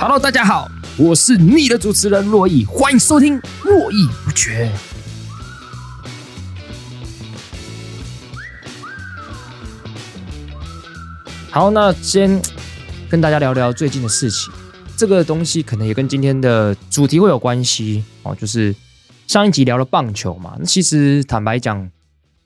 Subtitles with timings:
[0.00, 3.34] Hello，大家好，我是你的主持人珞亦，欢迎收听
[3.64, 4.70] 络绎不绝。
[11.50, 12.40] 好，那先
[13.10, 14.52] 跟大家聊聊最近的事情。
[14.96, 18.72] 这个东西可能也跟今天的主题会有关系哦，就是
[19.26, 20.56] 上一集聊了棒球嘛。
[20.64, 21.90] 其实坦白讲，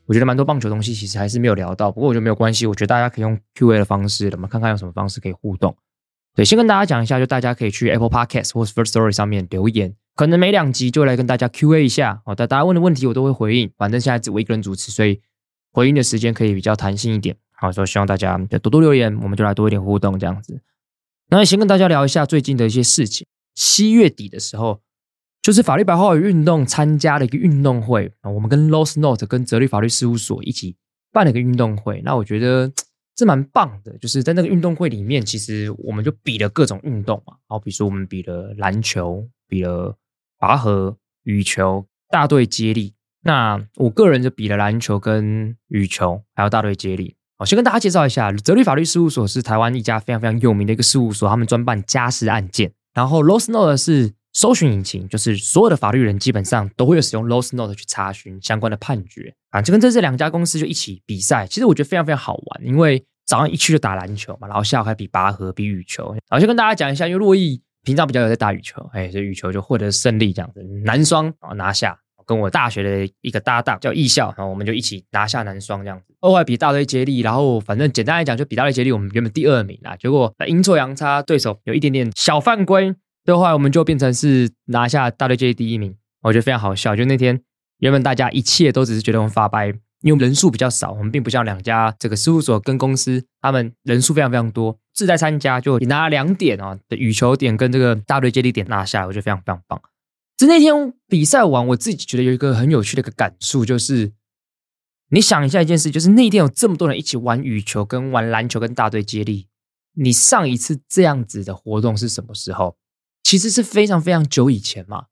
[0.06, 1.92] 我觉得蛮多棒球东西其实还是没有聊到。
[1.92, 5.76] 不过我觉得没有关系，我觉得大家可以用 Q&A 的方式，我们看看有什么方式可以互动。
[6.34, 12.34] 对，先跟大家讲一下，就大家可以去 Apple Podcast 或是 First Story 上面留言，可能每两集就来跟大家 Q&A 一下哦。
[12.34, 15.20] 但大家问的问题我都会回应，反正现在只我一个人主持，所以
[15.72, 17.36] 回应的时间可以比较弹性一点。
[17.52, 20.58] 好，所以希望大家多多留言，我们就来多一点互动这样子。
[21.28, 23.26] 那先跟大家聊一下最近的一些事情。
[23.54, 24.80] 七月底的时候，
[25.42, 30.76] 就是法律白话语运动参加了一个运动会啊，我们跟 Lost Note 跟泽律法律事务所一起
[31.12, 32.00] 办了一个运动会。
[32.02, 32.72] 那我觉得。
[33.14, 37.34] 这蛮棒的，就是在那个运动会里面，其实我们就比了各种运动嘛。
[37.46, 39.96] 好，比如说我们比了篮球，比了
[40.38, 42.94] 拔河、羽球、大队接力。
[43.24, 47.14] 那我个人就比了篮球跟羽球，还有大队接力。
[47.38, 52.72] 好，先跟大家介绍一下，泽律法律事务所是台湾一家非常非常有名的一个事务所，他们专办家事案件。
[52.94, 59.60] 然后 LawsNote 是搜寻引擎，就是所有的法律人基本上都会使用 LawsNote 去查询相关的判决啊。
[59.60, 66.12] 就跟这这两家公司就一起比赛，其实我觉得非常非常好玩，因为早上一去就打篮球嘛，然后下午还比拔河、比羽球。
[66.12, 71.98] 然后就跟大家讲一下，因为珞亦平常比较有在打羽球，哎，所以羽球就获得胜利这样子，男双啊拿下。
[72.24, 76.14] 跟我大学的一个搭档叫艺校，然后我们就一起拿下男双这样子。
[76.20, 82.94] 后来比大队接力，然后反正简单来讲就比大队接力，我们原本第二名啦，结果阴错阳差，对手有一点点小犯规，
[83.24, 85.96] 最后来我们就变成是拿下大队接力第一名。
[86.22, 87.40] 我觉得非常好笑，就那天
[87.78, 89.72] 原本大家一切都只是觉得我们发掰。
[90.02, 99.80] 因为人数比较少，我们并不像两家这个事务所跟公司，他们人数非常非常多，自在参加就拿了两点啊的羽球点跟这个大队接力点拿下来，我觉得非常非常棒。
[100.36, 104.12] 就那天比赛完，我自己觉得有一个很有趣的一个感触，就是
[105.10, 109.46] 你想一下一件事，就是那天有这么多人一起玩羽球、跟玩篮球、跟大队接力，
[109.94, 112.76] 你上一次这样子的活动是什么时候？
[113.22, 115.06] 其实是非常非常久以前嘛。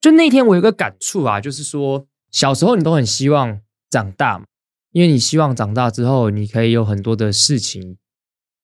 [0.00, 3.60] 就那天我有个感触啊，就是说小时候你都很希望。
[3.90, 4.44] 长大嘛，
[4.90, 7.96] 因为你希望长大之后，你可以有很多的事情，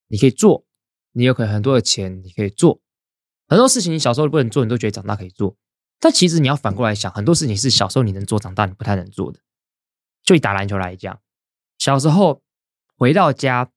[0.08, 0.66] 你可以做，
[1.12, 2.82] 你有可能很多的钱，你可以做
[3.48, 3.90] 很多事情。
[3.90, 5.56] 你小时候不能做，你都觉得长大可以做。
[5.98, 9.40] 但其实你要反过来想，很多事情是小时候你能做，长大你不太能做的。
[10.22, 11.18] 就以打篮球来讲，
[11.78, 12.42] 小时候
[12.98, 13.70] 回到家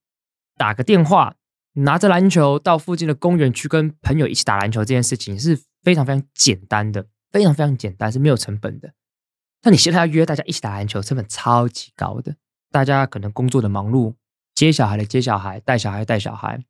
[0.57, 1.36] 打个电话，
[1.77, 8.93] 拿着篮球到附近的公园去跟朋友一起打篮球，这件事情是非常非常简单的，非常非常简单，是没有成本的。
[9.63, 12.35] 那你现在要约大家一起打篮球，成本超级高的。
[12.71, 14.15] 大家可能工作的忙碌，
[14.55, 16.63] 接小孩的接小孩，带小孩带小孩，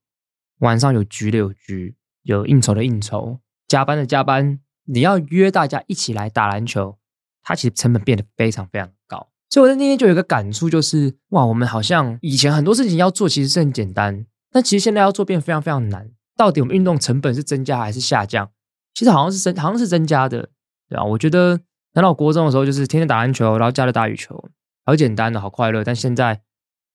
[0.59, 4.59] 晚上有局的有局，有应酬的应酬，加班的加班。
[4.89, 6.97] 你要约大家一起来打篮球，
[7.43, 9.29] 它其实成本变得非常非常高。
[9.49, 16.11] 所以我在那天就有一个感触，就是哇，我们好像以前很多事情要做其实是很简单，但其实现在要做变非常非常难。
[16.35, 18.51] 到底我们运动成本是增加还是下降？
[18.93, 20.49] 其实好像是增，好像是增加的，
[20.89, 21.03] 对吧？
[21.03, 21.59] 我觉得。
[21.93, 24.51] 等到国中的时候，就是天天打篮球，然后加了打羽球，
[24.85, 25.83] 好简单的，好快乐。
[25.83, 26.43] 但现在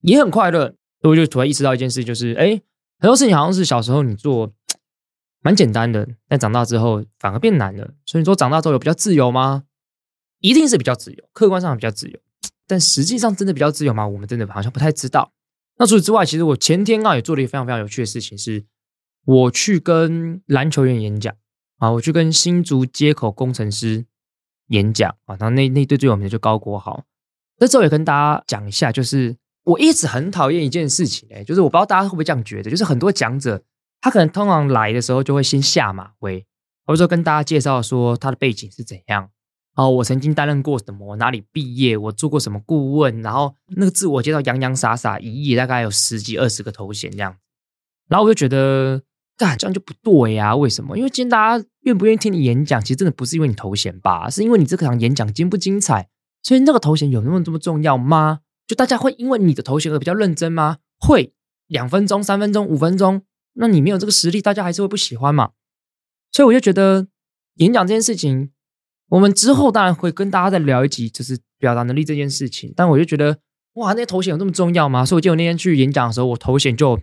[0.02, 2.50] 也很快乐，所以我就突然意识到一件事，就是哎，
[3.00, 4.52] 很多事情好像是小时候你做
[5.40, 7.94] 蛮简单的，但长大之后反而变难了。
[8.06, 9.64] 所以你说长大之后有比较自由吗？
[10.38, 12.20] 一定是比较自由，客观上比较自由，
[12.68, 14.06] 但实际上真的比较自由吗？
[14.06, 15.32] 我们真的好像不太知道。
[15.78, 18.64] 那除此之外，其实我前天啊也做了一个非常非常有趣的事情，是
[19.24, 21.34] 我去跟篮球员演讲
[21.78, 24.06] 啊，我去跟新竹街口工程师。
[24.68, 27.04] 演讲啊，然后那那对最有名的就高国豪。
[27.58, 33.62] 那这也跟大家讲一下，就是我一直很讨厌一件事情，哎，就是我不知道大家会不会这样觉得，就是很多讲者
[34.00, 36.46] 他可能通常来的时候就会先下马威，
[36.86, 39.28] 或者说跟大家介绍说他的背景是怎样，
[39.74, 47.36] 哦，我曾经担任过什么，我哪里毕业，我做过什么顾问，然后那个自我介绍洋洋洒洒一页大概有十几二十个头衔这样，
[48.08, 49.02] 然后我就觉得。
[49.38, 50.56] 干这样就不对呀、啊？
[50.56, 50.96] 为什么？
[50.96, 56.10] 因为今天大家愿不愿意听你演讲，其实真的不是因为你头衔吧，是因为你这场演讲精不精彩。
[56.42, 58.40] 所以那个头衔有那么这么重要吗？
[58.68, 60.76] 就大家会因为你的头衔而比较认真吗？
[60.98, 61.32] 会，
[61.66, 63.22] 两分钟、三分钟、五分钟，
[63.54, 65.52] 那你没有这个实力，大家还是会不喜欢嘛。
[66.30, 67.08] 所以我就觉得
[67.54, 68.50] 演讲这件事情，
[69.12, 72.72] 我们之后当然会跟大家再聊一集，就是表达能力这件事情。
[72.74, 73.36] 但我就觉得，
[73.74, 75.04] 哇，那些头衔有这么重要吗？
[75.04, 76.98] 所以我记得我那天去演讲的时候，我头衔就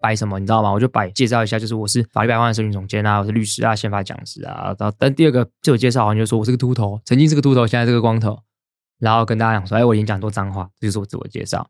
[0.00, 0.72] 摆什么，你知道吗？
[0.72, 4.74] 我就摆介绍一下，就是我是法律百万的社群总监啊，我是律师啊，宪法讲师啊。
[4.78, 8.38] 然后，但第二个自我介绍好像就说我是个秃头，曾经是个秃头，现在是个光头。
[8.98, 11.68] 然后跟大家讲说，哎，我演讲多脏话，这就是我自我介绍。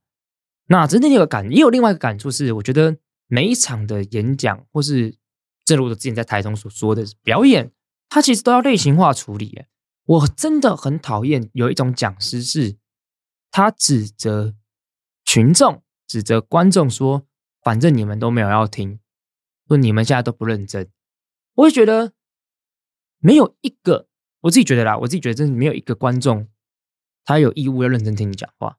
[0.68, 5.16] 那真的有个感，也有另外一个感触是，我觉得每一场的演讲，或是
[5.64, 7.72] 正如我之前在台中所说的表演，
[8.14, 9.64] 它其实都要类型化处理。
[10.04, 12.76] 我真的很讨厌有一种讲师是，
[13.50, 14.54] 他指责
[15.24, 17.26] 群众、指责观众说，
[17.60, 19.00] 反正你们都没有要听，
[19.66, 20.88] 说你们现在都不认真。
[21.54, 22.12] 我会觉得
[23.18, 24.06] 没有一个，
[24.42, 26.46] 我自己觉得啦，我自己觉得真的没有一个观众。
[27.24, 28.78] 他有义务要认真听你讲话。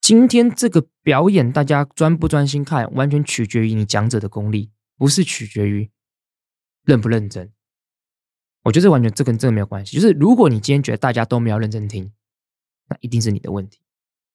[0.00, 5.90] 今天这个表演，大家专不专心看，完全取决于你讲者的功力，不是取决于
[6.84, 7.52] 认不认真。
[8.64, 9.96] 我觉得这完全这跟这个没有关系。
[9.96, 12.10] 就是如果你今天觉得大家都没有认真听，
[12.88, 13.78] 那一定是你的问题，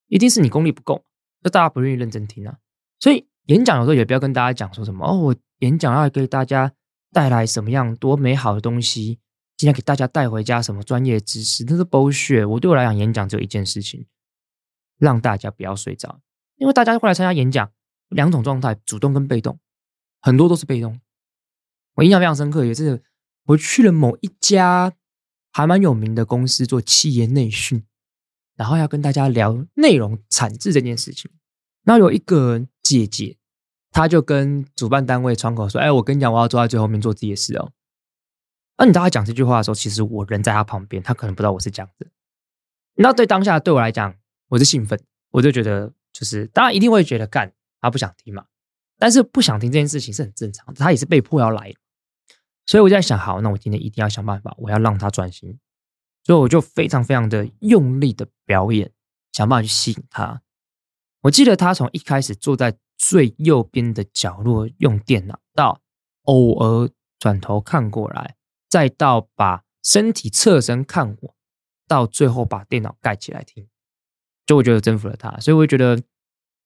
[0.07, 1.03] 一定是你功力不够，
[1.41, 2.59] 那大家不愿意认真听啊。
[2.99, 6.71] 所以演讲有时候也不要跟大家讲说什么哦，我演讲要给大家
[7.11, 9.19] 带来什么样多美好的东西。
[9.57, 11.65] 今天给大家带回家什么专业知识？
[11.67, 12.47] 那是 bullshit。
[12.47, 14.05] 我对我来讲，演讲只有一件事情，
[14.97, 16.21] 让大家不要睡着。
[16.55, 17.69] 因为大家会来参加演讲，
[18.07, 19.59] 两种状态，主动跟被动，
[20.21, 21.01] 很多都是被动。
[21.95, 23.03] 我印象非常深刻，也是
[23.49, 24.93] 我去了某一家
[25.51, 27.83] 还蛮有名的公司做企业内训，
[28.55, 31.31] 然后要跟大家聊内容产制这件事情。
[31.83, 33.37] 然后有一个姐姐，
[33.91, 37.71] 她就跟主办单位窗口说：“哎，我跟你讲，我要坐在最后面做自己的事哦。”
[38.77, 42.07] 那你当他讲这句话的时候，其实我人在他旁边，他可能不知道我是这样子。
[42.95, 44.15] 那对当下对我来讲，
[44.49, 44.99] 我是兴奋，
[45.31, 47.51] 我就觉得就是当然一定会觉得干
[47.81, 48.45] 他不想听嘛。
[48.99, 51.79] 但是不想听这件事情是很正常的，他也是被迫要来的。
[52.69, 55.57] 所以我在想，好，那我今天一定要想办法，我要让他专心。
[56.23, 58.91] 所以我就非常非常的用力的表演，
[59.31, 60.43] 想办法去吸引他。
[61.21, 65.81] 我记得他从一开始坐在最右边的角落用电脑，到
[66.25, 68.35] 偶尔转头看过来。
[68.69, 71.35] 再到把身体侧身看我，
[71.87, 73.67] 到最后把电脑盖起来听，
[74.45, 75.99] 就我觉得征服了他，所以我觉得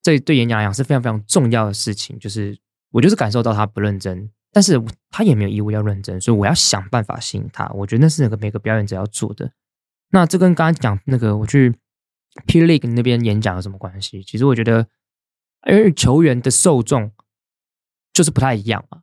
[0.01, 2.19] 这对演讲来讲是非常非常重要的事情。
[2.19, 2.59] 就是
[2.89, 7.67] 我就是感受到他不认真，但是他也没有义务要认真，所以我要想办法吸引他。
[7.73, 9.51] 我觉得那是那个每个表演者要做的。
[10.11, 11.73] 那这跟刚刚讲那个我去
[12.45, 14.23] P League 那边演讲有什么关系？
[14.23, 14.87] 其实我觉得，
[15.67, 17.11] 因为球员的受众
[18.13, 19.01] 就是不太一样嘛，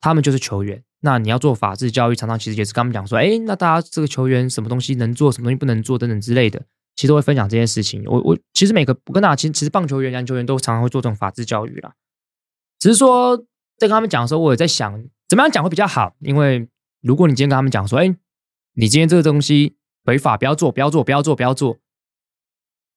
[0.00, 0.82] 他们就是球员。
[1.00, 6.64] 那你要做法治教育，常常其实也是跟他们讲说，哎，那大家这个球员什么东西能做，什么东西不能做等等之类的，
[6.94, 8.04] 其实会分享这件事情。
[8.06, 11.94] 我我其实每个我跟大家其实其实棒球员、篮球员都常常会做这种法治教育啦。
[12.78, 13.44] 只是说
[13.82, 16.14] 在跟他们讲的时候，我也在想怎么样讲会比较好。
[16.20, 16.68] 因为
[17.00, 18.16] 如果你今天跟他们讲说，哎，
[18.74, 21.78] 你今天这个东西违法，不要做，不要做，不要做，不要做，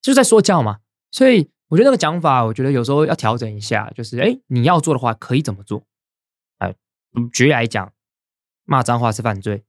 [0.02, 0.82] 就是在说教嘛。
[1.12, 5.84] 所以我觉得那个讲法，我觉得有时候要调整一下，就是哎，你要做的话可以怎么做？
[6.60, 6.76] 哎，
[7.34, 7.92] 举例来讲。
[8.68, 9.60] 骂脏话是犯罪，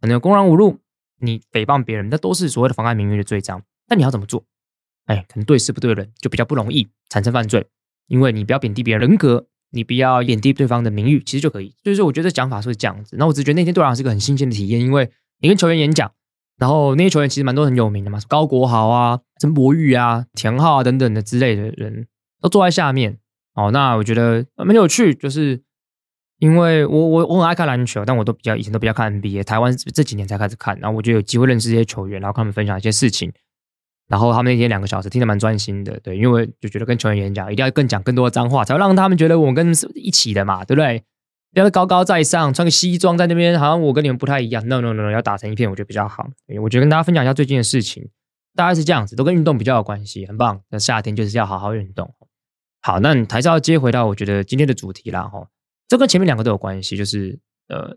[0.00, 0.80] 可能有公然侮辱，
[1.20, 3.62] 你诽谤别人，那都是所谓的妨碍名誉的罪章。
[3.86, 4.44] 那你要怎么做？
[5.06, 7.64] 哎，可能对事不对人，就比较不容易产生犯罪。
[8.08, 11.74] 因为你不要贬低别人人格，你不要贬低对方的名誉，其实就可以。
[11.82, 13.16] 所以说，我觉得讲法是这样子。
[13.18, 15.10] 那我只觉得那天对我来讲是个很新鲜的体验，因为
[15.40, 16.10] 你跟球员演讲，
[16.58, 22.06] 然后那些球员其实蛮多很有名的嘛，高国豪啊、陈柏宇啊、田浩啊等等的之类的人
[22.40, 23.18] 都坐在下面。
[23.54, 25.62] 哦，那我觉得蛮有趣，就是。
[26.42, 33.30] 因为我我我很爱看篮球，但我都比较以前都比较看 NBA，台湾这几年才开始看，然后我就有机会认识这些球员，然后跟他们分享一些事情，
[34.10, 41.04] 然后他们那天两个小时听得蛮专心的，对，因为就觉得跟球员演讲一定要更讲更多的脏话，才会让他们觉得我跟是一起的嘛，对不对？
[41.52, 44.66] 不要高高在上，穿个西装在那边，好像我跟你们不太一样。
[44.68, 46.28] No No No，要打成一片，我觉得比较好。
[46.60, 48.08] 我觉得跟大家分享一下最近的事情，
[48.54, 50.60] 大概是这样子，都跟运动比较有关系，很棒。
[50.70, 52.12] 那夏天就是要好好运动。
[52.82, 55.48] 好，那你还是要接回到我觉得今天的主题啦，哈。
[55.88, 57.38] 这跟前面两个都有关系，就是
[57.68, 57.96] 呃，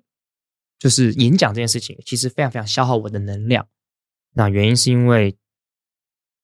[0.79, 3.67] 就是演讲这件事情，其实非常非常消耗我的能量。
[4.33, 5.35] 那原因是因为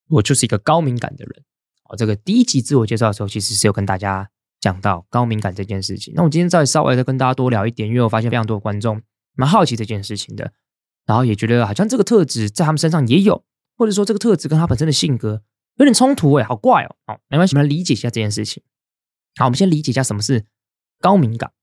[0.10, 1.44] 我就是一个高敏感的人。
[1.86, 6.14] 哦，这个第一集自我介绍的时候，其实是有跟大家讲到高敏感这件事情。
[6.16, 9.02] 那我今天再稍微再跟大家多聊一点，因为我发现非常多的观众
[9.36, 10.52] 蛮好奇这件事情的，
[11.06, 13.44] 然后也觉得好像这个特质在他们身上也有，
[13.78, 15.42] 或者说这个特质跟他本身的性格
[15.78, 16.96] 有点冲突，哎，好怪哦。
[17.08, 18.62] 好，没关系，我们来理解一下这件事情。
[19.38, 20.46] 好，我们先理解一下什么是。
[21.02, 21.54] 高敏感，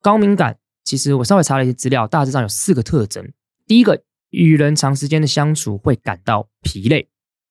[0.00, 3.30] 高敏感其实我稍微查了一些资料，大致上有四个特征。
[3.66, 7.10] 第一个，与人长时间的相处会感到疲累；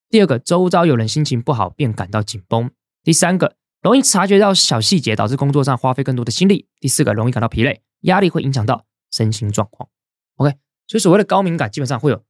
[0.10, 2.70] 第二个，周遭有人心情不好便感到紧绷；
[3.04, 9.90] 第三个，容易察觉到小细节，导致工作上花费更多的心力；第四个，容易感到疲累，压力会影响到身心状况。
[10.38, 10.52] OK，
[10.88, 12.24] 所以所谓的高敏感基本上会有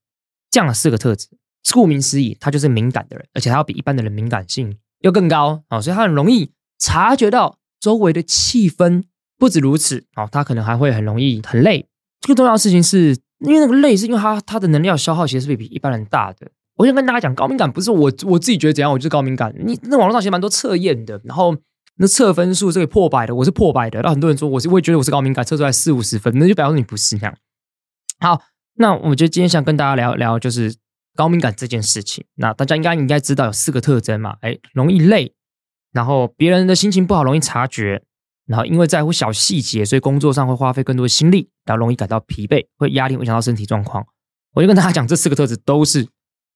[0.49, 1.27] 这样的四个特质。
[1.73, 9.03] 顾名思义，他就是敏感的人，而且他要比一般的人敏感性又更高啊，所以他很容易察觉到周围的气氛。
[9.37, 11.89] 不止如此，哦，他可能还会很容易很累。
[12.21, 16.49] 最重要的事情是，因为那个累是因为他他的能量消耗其实是会比一般人大的。
[16.75, 19.53] 我先跟大家讲，高敏感不是我我自己觉得怎样，我就是高敏感。
[19.57, 21.55] 你那网络上其实蛮多测验的，然后
[21.97, 24.01] 那测分数这个破百的，我是破百的。
[24.01, 27.37] 然后很多人说我是，我也觉得我是高敏感，测出来四五十分，那就表示你不是那样。
[28.19, 28.41] 好，
[28.75, 30.75] 那我觉得今天想跟大家聊聊就是
[31.15, 32.25] 高敏感这件事情。
[32.35, 34.35] 那大家应该应该知道有四个特征嘛？
[34.41, 35.33] 哎，容易累，
[35.93, 38.03] 然后别人的心情不好容易察觉。
[38.47, 44.05] 然后因为在乎小细节，所以工作上会花费更多的心力，然后容易感到疲惫，会压力会影响到身体状况。
[44.53, 46.07] 我就跟大家讲，这四个特质都是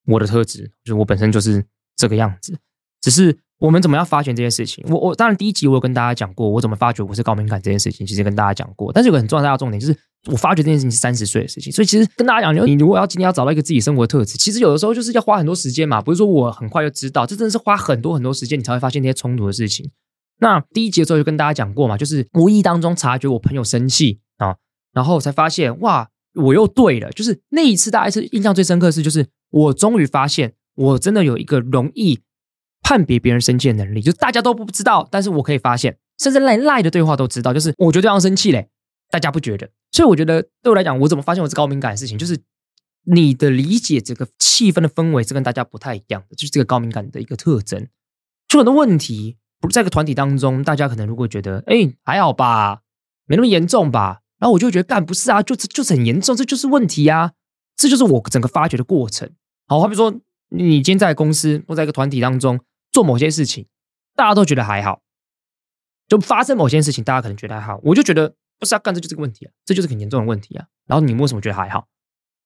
[0.10, 1.64] 我的特质，就是我本身就是
[1.96, 2.58] 这个样子。
[3.02, 4.84] 只是我们怎么样发现这件事情？
[4.90, 8.92] 我我当然第一集我有跟大家讲过，我怎么发觉我是高敏感这件事情，其实跟大家讲过。
[8.92, 9.96] 但是有个很重要的重点就是，
[10.28, 11.72] 我发觉这件事情是三十岁的事情。
[11.72, 19.90] 所以其实跟大家讲，你如果要今天要找到一个自己生活的特质，其实有的时候就是要花很多时间嘛，不是说我很快就知道，这真的是花很多很多时间，你才会发现那些冲突的事情。
[20.40, 24.56] 那第一集的时候就跟大家讲过嘛，就是无意当中察觉我朋友生气啊，
[24.94, 27.12] 然后才发现哇，我又对了。
[27.12, 32.20] 就是那一次，大家是印象最深刻的是，就是我终于发现我真的有一个容易
[32.82, 38.70] 判别别人生气的能力，就大家都不知道，但是我可以发现，甚至连赖的对话都知道，就是我觉得对方生气嘞，
[39.10, 39.70] 大家不觉得。
[39.92, 42.40] 所以我觉得对我来讲，我怎么发现我是高敏感的事情，就是
[43.06, 47.88] 你的理解这个气氛的氛围是跟大家不太一样的，就是这个高敏感的一个特征，
[48.48, 49.38] 就很多问题。
[49.62, 52.80] 不在一个团体当中，大家可能如果觉得，哎，还好吧，
[53.26, 57.34] 没那么严重吧，然后我就觉得，干不是啊，就是就是很严重，这就是问题啊，
[57.76, 59.30] 这就是我整个发掘的过程。
[59.70, 62.60] 好，好比说，你今天在公司或在一个团体当中
[62.92, 63.68] 做某些事情，
[64.16, 65.04] 大家都觉得还好，
[66.08, 70.66] 就发生某些事情，大家可能觉得还好，我就觉得不是啊，干这就是个问题啊，这就是很严重的问题啊。
[70.88, 71.88] 然后你为什么觉得还好？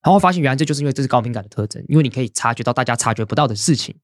[0.03, 3.95] 然后发现原来这就是因为这是高敏感的特征，因为你可以察觉到大家察觉不到的事情。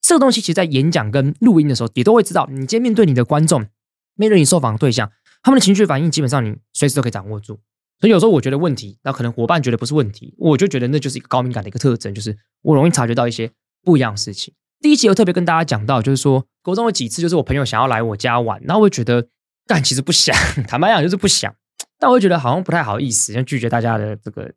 [0.00, 2.48] 这个东西其实，在演讲跟录音的时候，也都会知道。
[2.50, 3.66] 你今天面对你的观众，
[4.14, 5.12] 面对你受访的对象，
[5.42, 7.60] 他们的情绪反应，基本上你随时都可以掌握住。
[8.02, 13.48] 所以有时候我觉得问题，那可能伙伴觉得不是问题，我就觉得那就是一个高敏感的一个特征，就是我容易察觉到一些
[13.84, 14.52] 不一样的事情。
[14.80, 19.28] 第一集有特别跟大家讲到，就是说，国中有几次，就是我朋友想要来我家玩，那我会觉得，
[19.68, 20.34] 但其实不想，
[20.66, 21.54] 坦白讲就是不想，
[22.00, 24.52] 但我觉得好像不太好意思，要拒绝大家的这个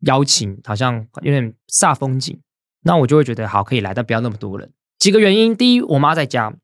[0.00, 2.38] 邀请，好像有点煞风景。
[2.82, 4.70] 那我就会觉得好，可以来，但不要那么多人。
[4.98, 6.54] 几个原因，第一，我妈在家，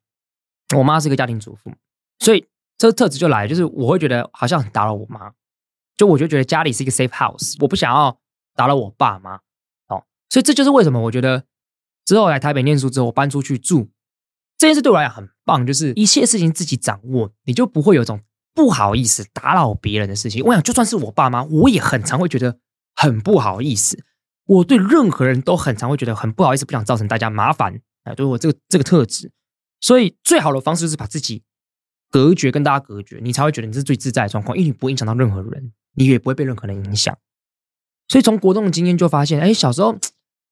[0.76, 1.72] 我妈是一个家庭主妇，
[2.18, 2.44] 所以
[2.76, 5.32] 这个特质就来，就是我会觉得好像很打扰我妈，
[6.00, 8.18] 就我就觉得家里是一个 safe house，我不想要
[8.54, 9.34] 打扰我爸妈，
[9.88, 11.44] 哦，所以这就是为什么我觉得
[12.06, 13.90] 之后来台北念书之后，我搬出去住
[14.56, 18.22] 这件事对我来讲很棒，就是一切事情自己掌握，你就不会有一种
[18.54, 20.42] 不好意思打扰别人的事情。
[20.42, 22.58] 我想，就算是我爸妈，我也很常会觉得
[22.96, 24.02] 很不好意思。
[24.46, 29.30] 我对任何人都很常会觉得很不好意思，不想造成大家麻烦，哎，对我这个这个特质，
[29.82, 31.42] 所以最好的方式就是把自己
[32.08, 37.16] 隔绝，跟大家隔绝，你才会觉得你是最自在的状况，因为你不会影响到任何人，你也不会被任何人影响。
[38.08, 39.96] 所以从国中的经验就发现，哎，小时候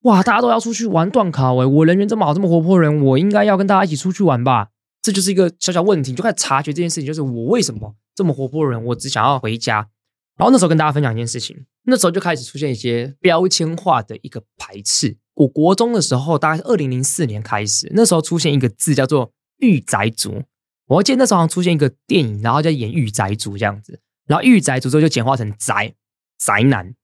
[0.02, 4.68] 哇，大家都要出去玩段考，哎，我人缘这么好，这么活泼人，我应该要跟大家一起出去玩吧？
[5.02, 9.88] 这就是一个小小问题，就开始察觉这件事情，就是我为什么这么活泼人，我只想要回家。
[10.37, 15.16] 然后那时候跟大家分享一件事情，那时候就开始出现一些标签化的一个排斥。
[15.35, 20.42] 我国中的时候，大概是二零零四年开始，那时候出现一个字叫做“御宅族”。
[20.87, 24.00] 我记得那时候好像出现一个电影，然后在演御宅族这样子。
[24.28, 25.94] 然后御宅族之后就简化成宅
[26.38, 26.94] 宅男，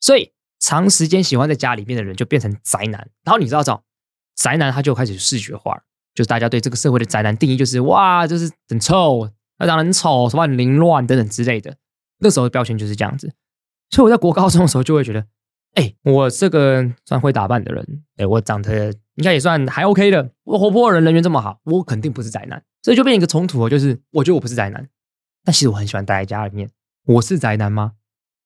[0.00, 3.10] 所以长时间喜欢在家里面的人就变成宅男。
[3.24, 3.82] 然后你知道，找
[4.36, 5.82] 宅男他就开始视觉化，
[6.14, 11.76] 就是大家对这个社会的宅男定义就是哇，就是很臭，他长得很丑，什么很凌乱等等之类的。
[12.18, 13.32] 那时候的标签就是这样子，
[13.90, 15.24] 所以我在国高中的时候就会觉得，
[15.74, 24.88] 哎、我这个算会打扮的人，哎、我长得应该也算还 OK 的，我活泼的人，人缘这么好，我肯定不是宅男，所以就变一个冲突，就是我觉得我不是宅男，
[25.48, 26.68] 但其实我很喜欢待在家里面，
[27.06, 27.92] 我是宅男吗？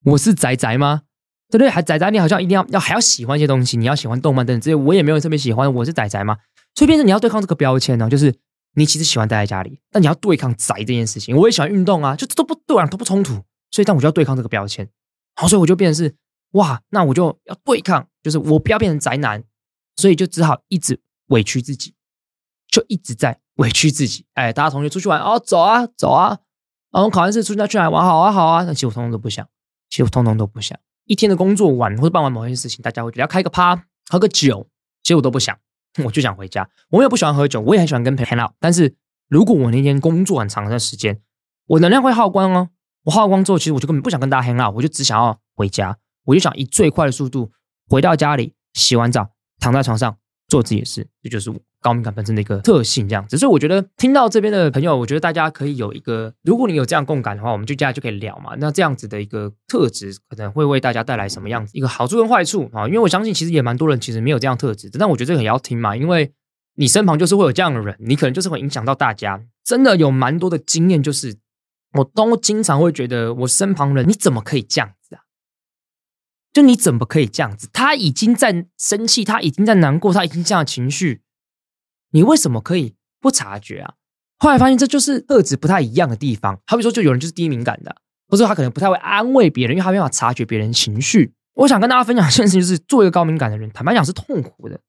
[0.04, 1.02] 我是宅宅吗？
[1.50, 1.68] 对不对？
[1.68, 6.38] 还宅宅，你好像一定要要还要喜欢一些东西，你要喜欢动漫等等这些，我也没有特别喜欢，我是宅宅吗？
[6.76, 8.32] 所以变成你要对抗这个标签呢，就是
[8.76, 13.32] 你其实喜欢待在家里，但你要对抗宅这件事情，我也喜欢运动啊，就都不对啊，都不冲突。
[13.72, 14.88] 所以，但我就要对抗这个标签，
[15.34, 16.14] 好，所以我就变成是
[16.52, 19.42] 哇，那我就要对抗，就是我不要变成宅男，
[19.96, 21.96] 所以就只好一直委屈自己，
[22.68, 24.24] 就一直在委屈自己。
[24.34, 26.38] 哎，大家同学出去玩哦，走啊，走啊，
[26.92, 28.04] 然后考完试出去去哪玩？
[28.04, 28.64] 好啊，好啊。
[28.64, 29.46] 那其实我通通都不想，
[29.88, 30.78] 其实我通通都不想。
[31.06, 34.68] 一天的工作完或者办完某件事情，大家会觉得要开个趴，喝个酒，
[35.02, 35.58] 其实我都不想，
[36.04, 36.68] 我就想回家。
[36.90, 38.52] 我也不喜欢喝酒，我也很喜欢跟朋友 hang out。
[38.60, 38.94] 但是
[39.28, 41.20] 如果我那天工作很长的时间，
[41.66, 42.68] 我能量会耗光哦。
[43.04, 45.98] 我耗光之后，其实我就根本不想跟大家 hang out，我就只想要回家。
[46.24, 47.50] 我就想以最快的速度
[47.88, 50.16] 回到家里，洗完澡，躺在床上
[50.52, 51.06] 做自己的事。
[51.22, 51.56] 这就是我。
[51.82, 58.54] 高敏感本身的一个特性，这样子，所以我觉得听到这边的朋友，我觉得大家可以有一个，如果你有这样共感的话，我们就接下来就可以聊嘛。
[58.60, 62.86] 那这样子的一个特质，可能会为大家带来什么样子一个好处跟坏处啊？
[62.86, 66.30] 因为我相信，其实也蛮多人其实没有这样特质，但我觉得这个也要听嘛，因为
[66.76, 69.42] 你身旁就是会有这样的人，你可能就是会影响到大家。
[69.64, 71.36] 真的有蛮多的经验，就是
[71.94, 74.92] 我都经常会觉得，我身旁人你怎么可以这样？
[76.52, 77.68] 就你怎么可以这样子？
[77.72, 81.22] 他已经在生气，他已经在难过，他已经这样的情绪。
[82.10, 83.94] 你为什么可以不察觉啊？
[84.38, 86.60] 后来发现这就是特质不太一样的地方。
[86.66, 87.96] 好比说，就有人就是低敏感的，
[88.28, 91.32] 或者他可能不太会安慰别人，因为他没办法察觉别人情绪。
[91.54, 94.80] 我想跟大家分享一件事情，就是做一个高敏感的人，坦白讲是痛苦的。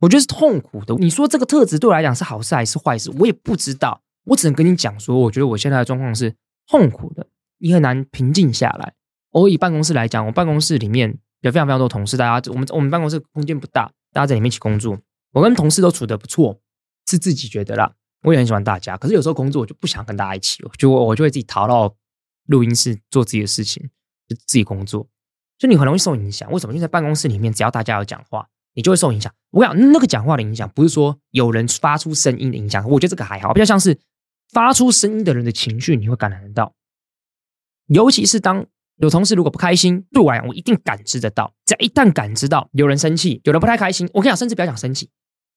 [0.00, 0.94] 我觉得是痛苦的。
[0.96, 4.02] 你说这个特质对我来讲是好事还是坏事，我也不知道。
[4.24, 6.34] 我只能跟你讲说，我觉得我现在的状况是
[6.66, 7.26] 痛苦的，
[7.58, 8.94] 你很难平静下来。
[9.40, 14.96] 我以办公室来讲，我办公室里面有非常非常多同事，大家我们我们办公室空间不大，大家在里面一起工作。
[15.32, 16.60] 我跟同事都处得不错，
[17.10, 17.92] 是自己觉得啦。
[18.22, 21.94] 我也很喜欢大家，可是有时候工作我就不想跟大家一起，就我就会自己逃到
[22.46, 23.82] 录音室做自己的事情，
[24.28, 25.08] 就自己工作。
[25.58, 26.72] 就你很容易受影响，为什么？
[26.72, 29.32] 因为在办公室里面，只要大家有讲话，你就会受影响。
[29.50, 33.98] 我想那个讲话的影响，不是说有人发出声音的影响，我觉得这个还好，比较像是
[34.52, 36.72] 发出声音的人的情绪，你会感染得到。
[37.88, 38.64] 尤其是当
[38.96, 41.52] 有同事如果不开心，对我来讲，我一定感知得到。
[41.64, 45.10] 只要一旦感知到有人生气，有人不太开心，我跟你讲，甚至不要讲生气。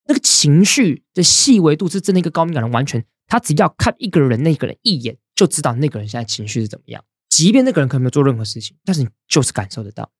[0.07, 7.03] 那个情绪的细微度是真的，一个高敏感人完全，他只要看一个人那个人一眼，就知道那个人现在情绪是怎么样。
[7.29, 10.11] 即便那个人可能没有做任何事情，但是你就是感受得到。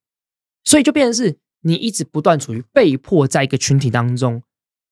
[0.63, 4.44] 所以就变成是你一直不断处于被迫在一个群体当中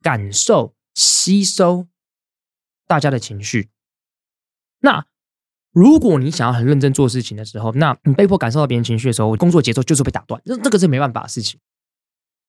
[0.02, 1.88] 感受、吸收
[2.88, 3.69] 大家的情绪。
[4.80, 5.06] 那
[5.76, 10.42] 如果你想要很认真做事情的时候，那你被迫感受到别人情绪的时候，工作节奏就是被打断。
[10.46, 11.60] 这这个是没办法的事情。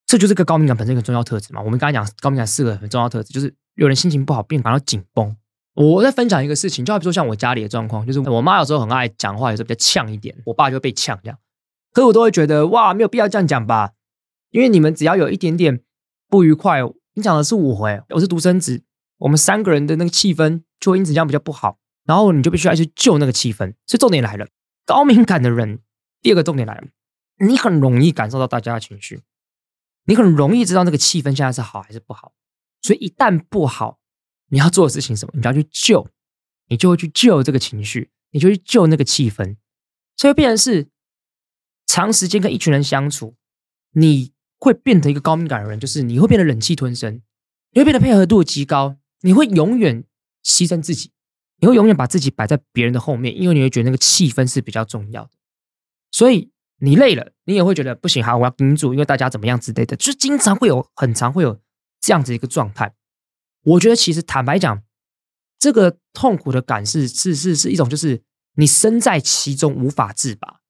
[0.07, 1.61] 这就是个高敏感本身一个重要特质嘛。
[1.61, 5.37] 我们刚才讲高敏感四个很重要特质，就是有人心情不好，变感到紧绷。
[5.75, 11.37] 我在分享一个事情，就好比说像我家里的状况，就是我妈有时候很爱讲话，有时候比较呛一点，我爸就被呛这样。
[11.93, 13.95] 可我都会觉得哇，没有必要这样讲吧，
[14.53, 15.81] 因为你们只要有一点点
[16.29, 16.79] 不愉快，
[17.15, 18.85] 影响的是我哎，我是独生子，
[19.19, 23.75] 我们三个人的那个气氛就会因此这样比较不好，然后你就必须要去救那个气氛。
[23.87, 24.49] 所以重点来了，
[24.85, 25.81] 高敏感的人，
[26.23, 26.89] 第二个重点来了，
[27.39, 29.23] 你很容易感受到大家的情绪。
[30.09, 32.33] 你很容易知道那个气氛现在是好还是不好，
[32.81, 33.99] 所以一旦不好，
[34.51, 35.33] 你要做的事情什么？
[35.35, 36.09] 你就要去救，
[36.69, 39.57] 你就会去救这个情绪，你就去救那个气氛，
[40.17, 40.89] 所以变成是
[41.87, 43.35] 长时间跟一群人相处，
[43.95, 47.21] 你会变成一个高敏感的人，就是你会变得忍气吞声，
[47.73, 50.05] 你会变得配合度极高，你会永远
[50.45, 51.11] 牺牲自己，
[51.59, 55.31] 你会永远把自己摆在别人的后面，因为你会觉得那个气氛是比较重要的，
[56.11, 56.51] 所以。
[56.79, 61.59] 你累了，你也会觉得不行哈，我要盯住，因为大家怎么样之类的，就经常会有，很常会有
[62.03, 62.95] 这样子一个状态。
[63.63, 64.83] 我觉得其实坦白讲，
[65.59, 68.23] 这个痛苦的感是是是是一种，就是
[68.57, 70.61] 你身在其中无法自拔。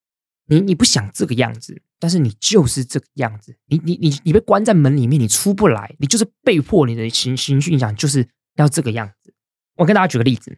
[0.45, 3.57] 你你不想这个样子，但是你就是这个样子。
[3.67, 9.35] 你你你你被关在门里面，你出不来，你就是被迫，你的情情绪影响就是要这个样子。
[9.75, 10.57] 我跟大家举个例子，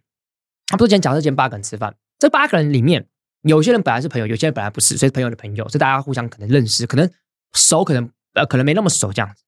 [0.68, 3.06] 他不是今天假设今天八个人吃饭，这八个人里面。
[3.42, 7.08] 有些人本来是朋友，有些人本来不是，所以朋友的朋友，所以大家互相可能认识，可能
[7.52, 9.44] 熟，可能呃，可能没那么熟这样子。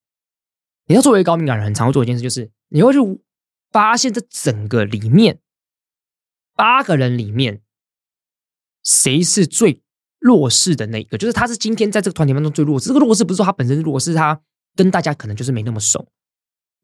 [0.87, 2.99] 你要作为高敏感人，很常会做一件事，就是你会去
[3.73, 5.41] 发现这整个里面
[6.55, 7.63] 八个人里面
[8.85, 9.83] 谁是最
[10.21, 12.87] 弱势的那个，就是他是今天在这个团体当中最弱势。
[12.87, 14.41] 这个弱势不是说他本身是弱势，他
[14.77, 16.09] 跟大家可能就是没那么熟，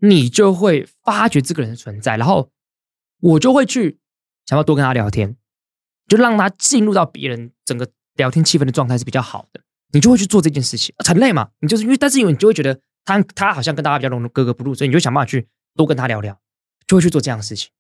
[0.01, 2.51] 你就会发觉这个人的存在，然后
[3.21, 4.01] 我就会去
[4.47, 5.37] 想要多跟他聊天。
[6.09, 9.61] 就让他进入到别人整个聊天气氛的状态是比较好的，
[9.93, 11.51] 你就会去做这件事情，很累嘛。
[11.59, 16.41] 你就是因为，但是因为你就会觉得他他好像跟大家比较融入，格格不入，所以你就想办法去多跟他聊聊，
[16.87, 17.71] 就会去做这样的事情，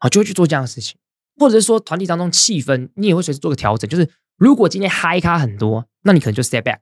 [0.00, 0.98] 好，就会去做这样的事情，
[1.36, 3.88] 或者是说团体当中气氛，你也会随时做个调整。
[3.88, 6.80] 就是如果今天嗨咖很多，那你可能就 step back，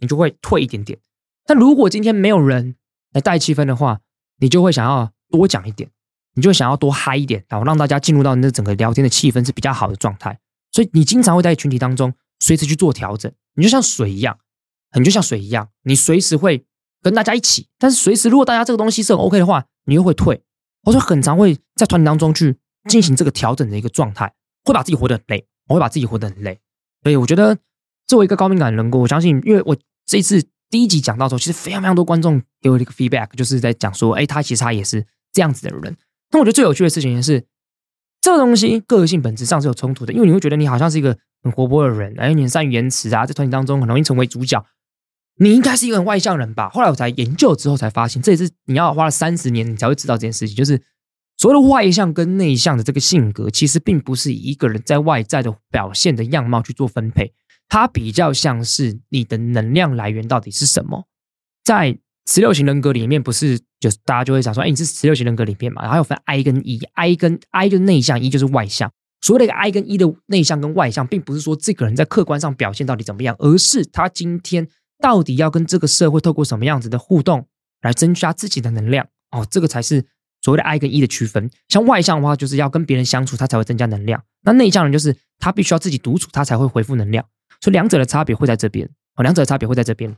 [0.00, 0.98] 你就会退一点点。
[1.44, 2.76] 但如果今天没有人
[3.12, 4.00] 来带气氛的话，
[4.38, 5.90] 你就会想要多讲一点。
[6.38, 10.38] 你就想要多嗨一点，然后让大家进入到那整个聊天的气氛是比较好的状态，
[10.70, 13.32] 所以你经常会在群体当中随时去做调整。
[13.56, 14.38] 你就像水一样，
[14.96, 16.64] 你就像水一样，你随时会
[17.02, 20.40] 跟大家一起，但是随时如果大家这个东西是很 OK 的话，你又会退。
[20.84, 22.56] 我说很常会在团体当中去
[22.88, 24.32] 进行这个调整的一个状态，
[24.64, 26.60] 会把自己活得很累，我会把自己活得很累。
[27.02, 27.58] 所以我觉得
[28.06, 35.96] 作为一个高敏感人格，我相信，因为我这一次第一集讲到的时候，其实非常非常多观众给我一个 feedback，就是在讲说，哎，他其实他也是这样子的人。
[36.30, 37.46] 那我觉得最有趣的事情是，
[38.20, 44.64] 这个东西个性本质上是有冲突的，因为你会觉得你好像是一个很活泼的人，哎，你很善于言辞啊，在团体当中很容易成为主角。
[45.40, 46.68] 你应该是一个很外向人吧？
[46.68, 50.82] 后来我才研究之后才发现，这也是你要花了三十年你才会知道这件事情，就是
[51.36, 57.32] 所谓的外向跟内向的这个性格，其实并不是以一个人在外在的表现的样貌去做分配，
[57.68, 61.06] 它比较像是你的能量来源到底是什么。
[61.62, 61.96] 在
[62.28, 65.80] 十六型人格里面，不是就是大家就会想说，哎，你是十六型人格里面嘛？
[65.80, 68.92] 然后有分 I 跟 E，I 跟 I 就内向，E 就是外向。
[69.22, 74.68] 所谓的个 I 跟 E 的内向跟外向，并不是说这个人在客观上表现到底怎么样，而是他今天。
[75.00, 77.46] 到底要跟这个社会透过什么样子的互动
[77.82, 79.06] 来增加自己的能量？
[79.30, 80.04] 哦，这个才是
[80.42, 81.48] 所谓的 I 跟 E 的区分。
[81.68, 87.24] 像外向的话，就是要跟别人相处，他才会增加能量；那内向人就是他必须要自己独处，他才会恢复能量。
[87.60, 90.12] 所以两者的差别会在这边哦，两者的差别会在这边。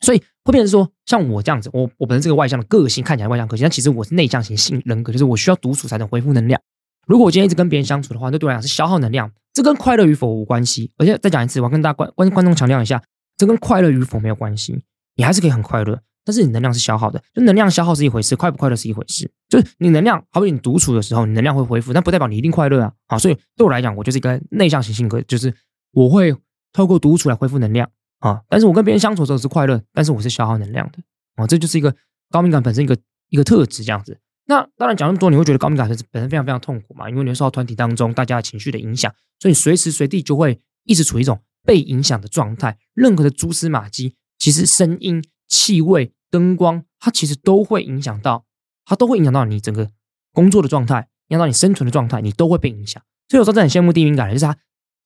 [0.00, 6.60] 所以会变成说，像我这样子，我我本身这个外向的个性看起来外向个性，但其实我是内向型性人格，就是我需要独处才能恢复能量。
[7.06, 10.90] 如果我今天一直跟别人相处的话，那对我来讲是消耗能量，这跟快乐与否无关系。
[10.96, 13.02] 而且再讲一次，我要跟大家观观观众强调一下。
[13.36, 14.84] 这跟快乐与否没有关系，
[15.16, 19.30] 你还是可以很快乐，但是你能量是消耗的，就能量消耗是一回事，快不快乐是一回事。
[19.48, 22.92] 就是你能量，好比你独处的时候，你能量会恢复，但不代表你一定快乐啊。
[23.08, 25.54] 好，所以对我来讲，我就是一个内向型性格，就是
[25.92, 26.36] 我会
[26.74, 27.88] 透过独处来恢复能量
[28.20, 28.40] 啊。
[28.48, 30.98] 但是我跟别人相处的时候是快乐，但是我是消耗能量的
[31.34, 31.46] 啊。
[31.46, 31.94] 这就是一个
[32.30, 32.96] 高敏感本身一个
[33.28, 34.18] 一个特质这样子。
[34.46, 37.10] 那当然讲那么多，你会觉得高敏感本身本身非常非常痛苦嘛？
[37.10, 41.40] 因为你会受到团体当中大家的情绪的影响，所以随时随地就会一直处于一种。
[41.62, 48.46] 被影响的状态，任何的蛛丝马迹，其实声音、气味、灯光，它其实都会影响到，
[48.86, 49.90] 它都会影响到你整个
[50.32, 53.02] 工作的状态，影响到你生存的状态，你都会被影响。
[53.28, 54.56] 所以有时候真的很羡慕低敏感的，就是他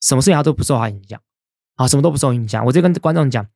[0.01, 1.21] 什么事情他都不受他影响，
[1.77, 2.65] 啊，什么都不受影响。
[2.65, 3.47] 我这跟观众讲，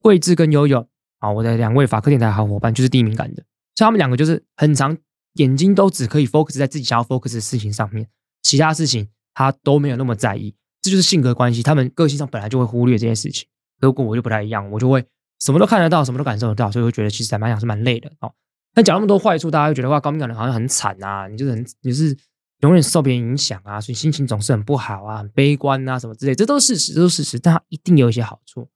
[0.00, 0.86] 桂智跟悠悠
[1.18, 3.42] 啊，我的两位法科电台好伙伴就是低敏感的，
[3.74, 4.96] 所以他们两个就是很长
[5.34, 8.06] 眼睛都只可以 focus 在自己想要 focus 的事情上面，
[8.42, 10.54] 其他事情他都没有那么在意。
[10.82, 13.46] 这就是性格关系，他们个性上本来就会忽略这些事情。
[13.80, 15.04] 如果我就不太一样，我就会
[15.40, 18.32] 什么都看得到，什么都感受得到，所以我觉得其实还蛮想是蛮累的哦。
[18.74, 22.16] 那讲那么多坏处，大家会觉得哇，高敏感人好像很惨啊，你就是很你是
[22.60, 27.38] 永远受别人影响啊，所以心情总是很不好啊，很悲观啊什么之类，这都是事实，都是事实。
[27.38, 28.68] 但它一定有一些好处。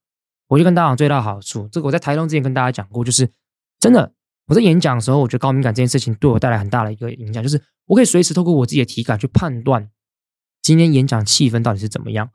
[0.48, 3.30] 我就跟大家讲最大好处，这个我在台东之前跟大家讲过，就是
[3.80, 4.12] 真的
[4.46, 9.90] 我在演讲的时候，我觉得高敏感这件事情对我带来很大的一个影响，就是我可以随时透过我自己的体感去判断。
[10.62, 12.30] 今天演讲气氛到底是怎么样？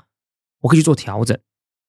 [0.61, 1.37] 我可以去做调整。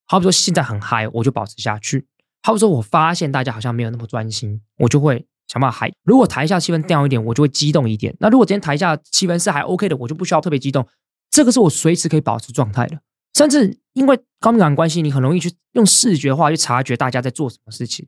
[0.06, 2.06] 好比说现在很嗨，我就保持下去。
[2.42, 5.92] 好比说我发现大家好像没有那么专心，我就会想办法嗨。
[6.04, 8.14] 如果台下气氛掉一点，我就会激动一点。
[8.20, 10.86] 那如果今天台下气氛是还 OK 的，我就不需要特别激动。
[11.30, 13.00] 这个是我随时可以保持状态的。
[13.34, 18.06] 甚至因为高敏感关系，你很容易去用视觉化去察觉大家在做什么事情。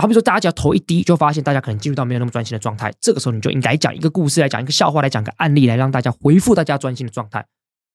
[0.00, 2.90] 好比说，大家只要头一低，就发现大家可能进入到没有那么专心的状态。
[3.00, 7.44] 这个时候，你就应该讲一个故事，来讲一个笑话，来讲个案例，来让大家回复大家专心的状态。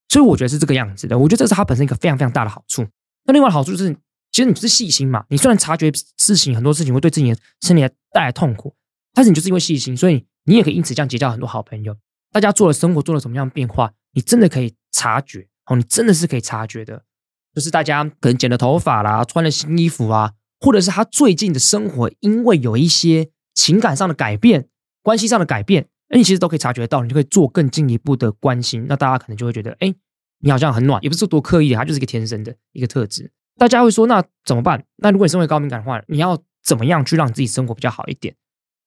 [0.10, 1.18] 所以，我觉得是这个样子的。
[1.18, 2.86] 我觉得这是它本身一个非常非常大的好处。
[3.26, 3.96] 那另外好处就是，
[4.36, 5.24] 其实你是细心嘛。
[5.30, 8.76] 你虽然察觉事情很多事情会对自己的身体带来痛苦，
[9.14, 11.96] 但是你就是因为细心，所以你也可以因此这样结交很多好朋友。
[12.34, 17.06] 大家做了生活做了什么样的变化，你真的可以察觉哦，你真的是可以察觉的。
[17.54, 20.34] 就是大家可能剪了头发啦，穿了新衣服啊。
[20.60, 24.68] 或者是他最近的生活，因为有一些情感上的改变、
[25.02, 28.86] 关系上的改变，那你其实都可以察觉到，你就可以做更进一步的关心。
[28.90, 29.94] 那大家可能就会觉得，哎，
[30.40, 33.32] 你好像很暖，也不是说多刻意的，它就是一个天生的一个特质。
[33.58, 34.84] 大家会说，那怎么办？
[34.98, 38.36] 那如果你身为高敏感的话，你要怎么样去让自己生活比较好一点？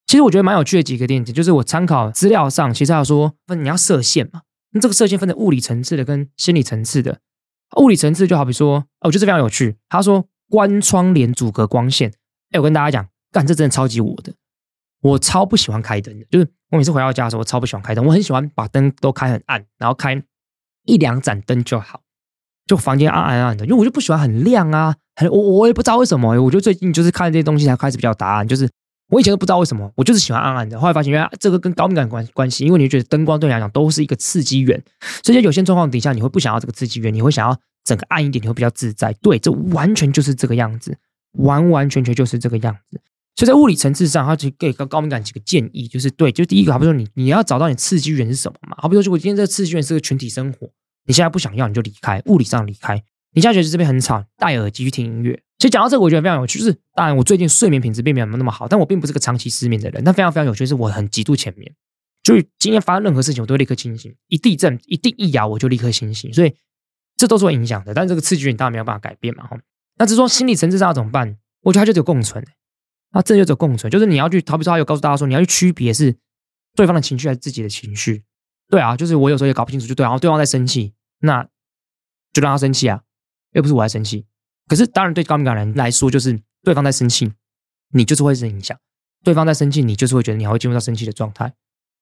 [0.06, 4.42] 其实我觉得蛮有趣的几个点，就是我参考资料上，其实要说，分你要设限嘛。
[4.72, 7.20] 那这个设限分的物理层次的跟心理层次的。
[7.76, 9.76] 物理层次就好比说，哦，我觉得非常有趣。
[9.88, 10.28] 他说。
[10.50, 12.10] 关窗帘阻隔光线。
[12.52, 14.32] 哎，我跟大家讲，干，这真的超级我的。
[15.02, 18.02] 我超不喜欢开灯的，就是我每次回到家的时候，我超不喜欢开灯。
[18.06, 20.22] 我很喜欢把灯都开很暗，然后开
[20.86, 22.00] 一两盏灯就好，
[22.68, 23.64] 就房间暗暗暗的。
[23.64, 26.40] 因为我就不喜欢很亮啊，很我我也不知道为什么。
[26.40, 28.46] 我觉得最近就是看这些东西才开始比较答案。
[28.46, 28.68] 就是
[29.08, 30.78] 我以前都不知道为什么，我就是喜欢暗暗的。
[30.78, 34.80] 后来发现原来这个跟高敏感关关系，因为你觉得灯光对你来讲都是一个刺激源，
[35.24, 37.58] 所以在有些状况底下，你会不想要这个刺激源，你会想要。
[37.84, 39.14] 整个暗一点，你会比较自在。
[39.22, 40.94] 对，这完全就是这个样子，
[41.38, 43.00] 完完全全就是这个样子。
[43.34, 48.76] 所以在物理层次上，他就给高高敏感几个建议，就是对，就第一个，好比说你你要找到你刺激源是什么嘛？
[48.76, 50.68] 好比说，如果今天这个刺激源是个群体生活，
[51.08, 53.02] 你现在不想要，你就离开，物理上离开。
[53.32, 55.42] 你现在觉得这边很吵，戴耳机去听音乐。
[55.58, 60.04] 其实讲到这个，我觉得非常有趣，就是当然我最近睡眠品质并没有那么好，但我并不是个长期失眠的人。
[60.04, 61.72] 但非常非常有趣，是我很极度浅眠。
[62.22, 64.14] 就是今天发生任何事情，我都立刻清醒。
[64.28, 66.30] 一地震，一定一摇，我就立刻清醒。
[66.32, 66.54] 所以
[67.16, 67.94] 这都是会影响的。
[67.94, 69.46] 但是这个刺激你当然没有办法改变嘛。
[69.46, 69.58] 哈，
[69.96, 71.36] 那只是说心理层次上要怎么办？
[71.62, 72.44] 我觉得它就只有共存。
[73.12, 76.14] 那这就只有共存，就是你要去，好比说，他有告诉大家说，你要去区别是
[76.76, 78.22] 对方的情绪还是自己的情绪。
[78.68, 81.44] 对啊，就是我有时候也搞不清楚，就对啊，然后对方在生气，那
[82.32, 83.02] 就让他生气啊，
[83.52, 84.26] 又不是我在生气。
[84.66, 87.32] 可是当然，对高敏感人来说，就是对方在生气，
[87.92, 88.76] 你就是会受影响；
[89.24, 91.52] 对方在生气，你就是会觉得你还会进入到生气的状态。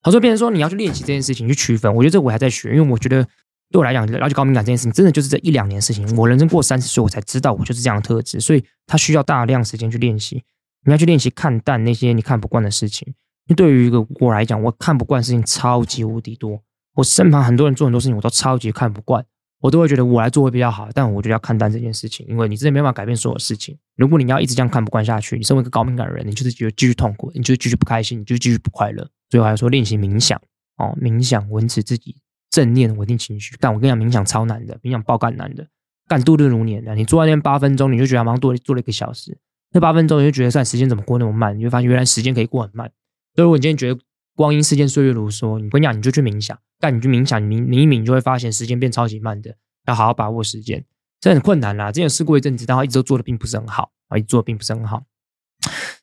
[0.02, 1.94] 好，所以变成说你要去练习这件事情，去区分。
[1.94, 3.24] 我觉得这我还在学，因为我觉得
[3.70, 6.16] 对我来讲，了解高敏感这件事情，真的就是这一两年事情。
[6.16, 10.42] 我人生过三十岁，我才知道我就是这样的特质，所以他需要大量时间去练习。
[10.84, 13.14] 你要去练习看淡那些你看不惯的事情。
[13.46, 16.62] 因为对于一个我来讲，我看不惯的事情超级无敌多。
[16.96, 19.24] 我身旁很多人做很多事情，我都超级看不惯，
[19.60, 20.88] 我都会觉得我来做会比较好。
[20.92, 23.78] 但我觉得要看淡这件事情，因为你真的没办法改变所有事情。
[23.96, 29.08] 如果你要一直这样看不惯下去，你身为一个高敏感的人，你就是觉得继续痛苦，你就继续不开心，你就继续不快乐。
[29.30, 30.40] 所以我还说练习冥想
[30.78, 32.16] 哦，冥想维持自己
[32.50, 33.54] 正念稳定情绪。
[33.60, 35.66] 但我跟你讲，冥想超难的，冥想爆干难的，
[36.08, 36.94] 干度日如年的。
[36.94, 39.36] 你坐在那边八分钟，你就觉得好像多做了一个小时。
[39.72, 41.58] 那八分钟你就觉得，算时间怎么过那么慢？
[41.58, 42.90] 你会发现原来时间可以过很慢。
[43.34, 44.00] 所以我今天觉得
[44.36, 46.56] 光阴似箭，岁月如梭，你跟你讲，你就去冥想。
[46.78, 49.56] 但你去冥想，你冥一冥，你就会发现时间变超级慢的。
[49.86, 50.84] 要好好把握时间，
[51.20, 51.90] 这很困难啦。
[51.90, 55.04] 之前试过一阵子，但我一直都做的并不是很好啊，一做的并不是很好。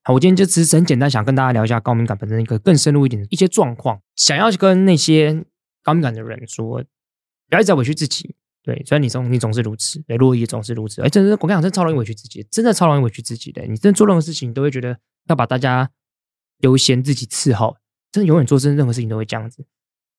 [0.03, 5.45] 好，我今天就只是很简单，想跟大家聊一下高敏感本身一个更深入一点的一些状况，想要去跟那些
[5.83, 6.83] 高敏感的人说，
[7.49, 8.35] 不要一直委屈自己。
[8.63, 11.01] 对，虽然你总你总是如此，对，洛伊也总是如此。
[11.01, 13.61] 哎，真的，我跟你讲，真的超容易委屈自己，真的超容易委屈自己的。
[13.63, 15.91] 你真的做任何事情，你都会觉得要把大家
[16.59, 17.75] 优先，自己伺候。
[18.13, 19.65] 真的，永远做真任何事情都会这样子。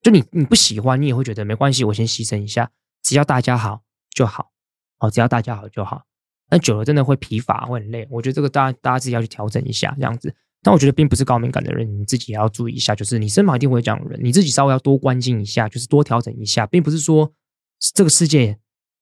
[0.03, 2.69] 就你你不喜欢，你也会觉得没关系，我先牺牲一下，
[3.01, 3.81] 只要大家好
[4.13, 4.51] 就好。
[4.99, 6.03] 哦，只要大家好就好。
[6.47, 8.07] 但久了真的会疲乏，会很累。
[8.11, 10.31] 我觉得这个大家大家自己要去调整一下，这样子。
[10.61, 17.33] 但我觉得并不是高敏感的人，你自己也要注意一下，就是你身旁一定会这样的人，你自己稍微要多关心一下，就是多调整一下，并不是说。
[17.93, 18.57] 这个世界，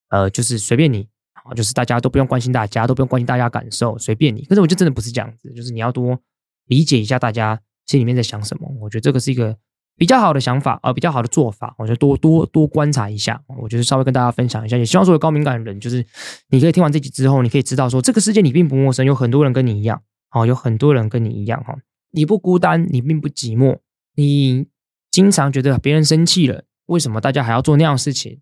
[0.09, 4.43] 呃，就是随便你啊，就是大家都不用关心大家，都不用关心大家感受，随便你。
[4.45, 6.19] 可是我就真的不是这样子，就是你要多
[6.65, 7.61] 理解一下大家
[7.93, 8.67] 心里面在想什么。
[8.81, 9.55] 我觉得这个是一个
[9.95, 11.75] 比较好的想法，呃，比较好的做法。
[11.77, 14.75] 我觉得多多多观察一下，我觉得稍微跟大家分享一下。
[14.75, 16.03] 也希望所有高敏感的人，就是
[16.49, 20.01] 你可以听完这集之后，你可以知道说，这个世界你并不陌生，有很多人跟你一样，
[20.31, 21.77] 哦，有很多人跟你一样，哈，
[22.11, 23.77] 你不孤单，你并不寂寞。
[24.15, 24.65] 你
[25.11, 28.41] 经常觉得别人生气了，为什么大家还要做那样的事情？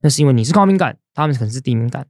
[0.00, 2.06] 那是因为你是高敏感，他们可能是低敏感，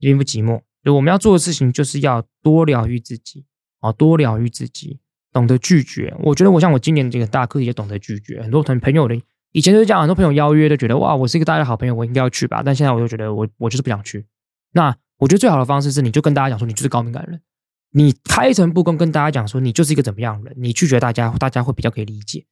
[0.00, 0.60] 并不寂寞。
[0.82, 3.44] 所以我们要做的事情就是要多疗愈自己
[3.80, 4.98] 啊，多疗愈自己，
[5.34, 6.14] 懂得拒绝。
[6.20, 8.40] 我觉得我像我今年这个大课也懂得拒绝。
[8.40, 9.14] 很多朋朋友的
[9.52, 12.62] 以前就是这样，很多朋友邀约都觉得哇，我是一个大家的好朋友，我应该要去吧。
[12.64, 14.24] 但现在我就觉得我我就是不想去。
[14.72, 17.40] 那我觉得最好的方式是，你就跟大家讲说，你就是高敏感人，
[17.92, 22.46] 你开诚布公跟大家讲说，你就是一个怎么样的人，你拒绝大家，大家会比较可以理解，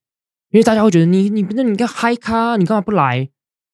[0.51, 3.31] 因为大家会觉得你你那你个嗨咖，你干嘛不来？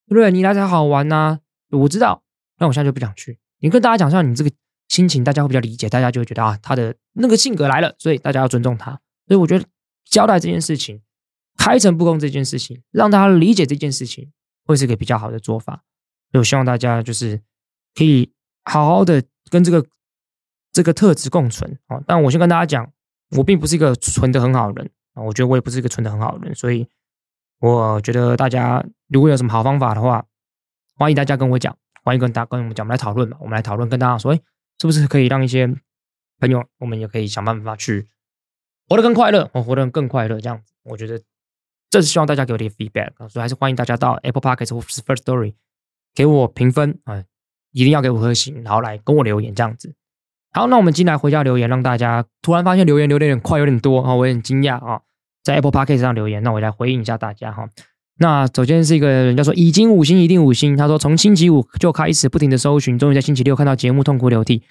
[0.06, 0.30] 对不对？
[0.30, 1.40] 你来才好玩呐、
[1.70, 2.22] 我知道，
[2.58, 3.38] 那我现在就不想去。
[3.60, 4.50] 你跟大家讲一下你这个
[4.88, 8.90] 心情，大家会比较理解，大家就会觉得啊，他的那个性格来了，所以大家要尊重他。
[9.27, 9.64] 所以我觉得
[10.05, 11.01] 交代这件事情，
[11.57, 14.33] 开诚布公这件事情，让大家理解这件事情，
[14.64, 15.85] 会是一个比较好的做法。
[16.33, 17.40] 所以我希望大家就是
[17.94, 18.33] 可以
[18.64, 19.87] 好好的跟这个
[20.72, 22.01] 这个特质共存啊。
[22.07, 22.90] 但我先跟大家讲，
[23.37, 26.87] 我并不是一个存的很好的人啊，我觉得我也不是一个存的很好的人，所以。
[27.61, 30.24] 我觉得大家如果有什么好方法的话，
[30.94, 34.40] 欢迎大家跟我讲，欢迎跟大跟我们讲，我们来讨论嘛，我们来讨论，跟大家说，哎，
[34.80, 35.66] 是不是可以让一些
[36.38, 38.08] 朋友，我们也可以想办法去
[38.88, 41.20] 活得更快乐，哦，活得更快乐，这样子，我觉得
[41.90, 45.54] 这是希望大家给我的 feedback，所以还是欢迎大家到 Apple Podcast 或是 First Story
[46.14, 47.24] 给我评分啊，
[47.72, 49.94] 一定要给五颗星，然后来跟我留言这样子。
[50.52, 55.02] 好，那我们进来回家留言，让大家突然发现留言留的有点快，有点多啊，我有点惊讶啊。
[55.42, 57.68] 在 Apple Podcast 上留言，那我来回应一下大家哈。
[58.18, 64.62] 那首先是一个人叫做已经五星一定五星，他说从星期五就开始不停的搜寻，终于在星期六看到节目，痛哭流涕。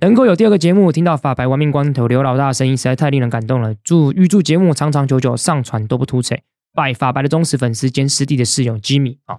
[0.00, 3.74] 能够有第二个节目听到法白玩命关头刘老大的声音，实在太令人感动了。
[3.84, 6.42] 祝预祝节目长长久久，上传都不凸槌。
[6.74, 9.38] 拜法白的忠实粉丝兼师弟的室友 Jimmy 啊，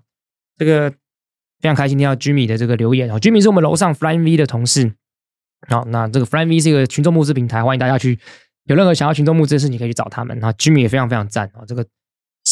[0.58, 0.98] 这个非
[1.68, 3.18] 常开心听到 Jimmy 的这个留言啊。
[3.18, 4.94] Jimmy 是我们楼上 Flying V 的同事。
[5.68, 8.20] 好，那这个 Flying V 是一个群众募资平台，欢迎大家去。
[8.66, 10.38] 有任何想要群众募资的事，情可以去找他们。
[10.40, 11.86] 然后 Jimmy 也非常非常赞啊，这个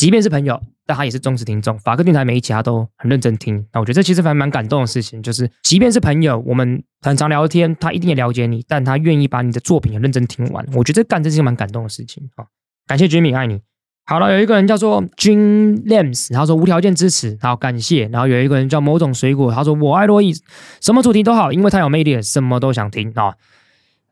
[0.01, 1.77] 即便是朋友，但他也是忠实听众。
[1.77, 3.63] 法克电台每一期他都很认真听。
[3.71, 10.65] 那我觉得这其实还蛮感动的事情，就是即便是朋友，我们很常聊天，他一定也了解你，但他愿意把你的作品也认真听完。
[10.73, 12.45] 我觉得这干这是一个蛮感动的事情啊！
[12.87, 13.61] 感谢 Jimmy，爱你。
[14.07, 18.07] 好了，有一个人叫做 Jim Lams，他说无条件支持，好感谢。
[18.07, 20.33] 然后有一个人叫某种水果，他说我爱洛伊，
[20.81, 23.35] 什么主题都好，因为他有魅力，什么都想听啊。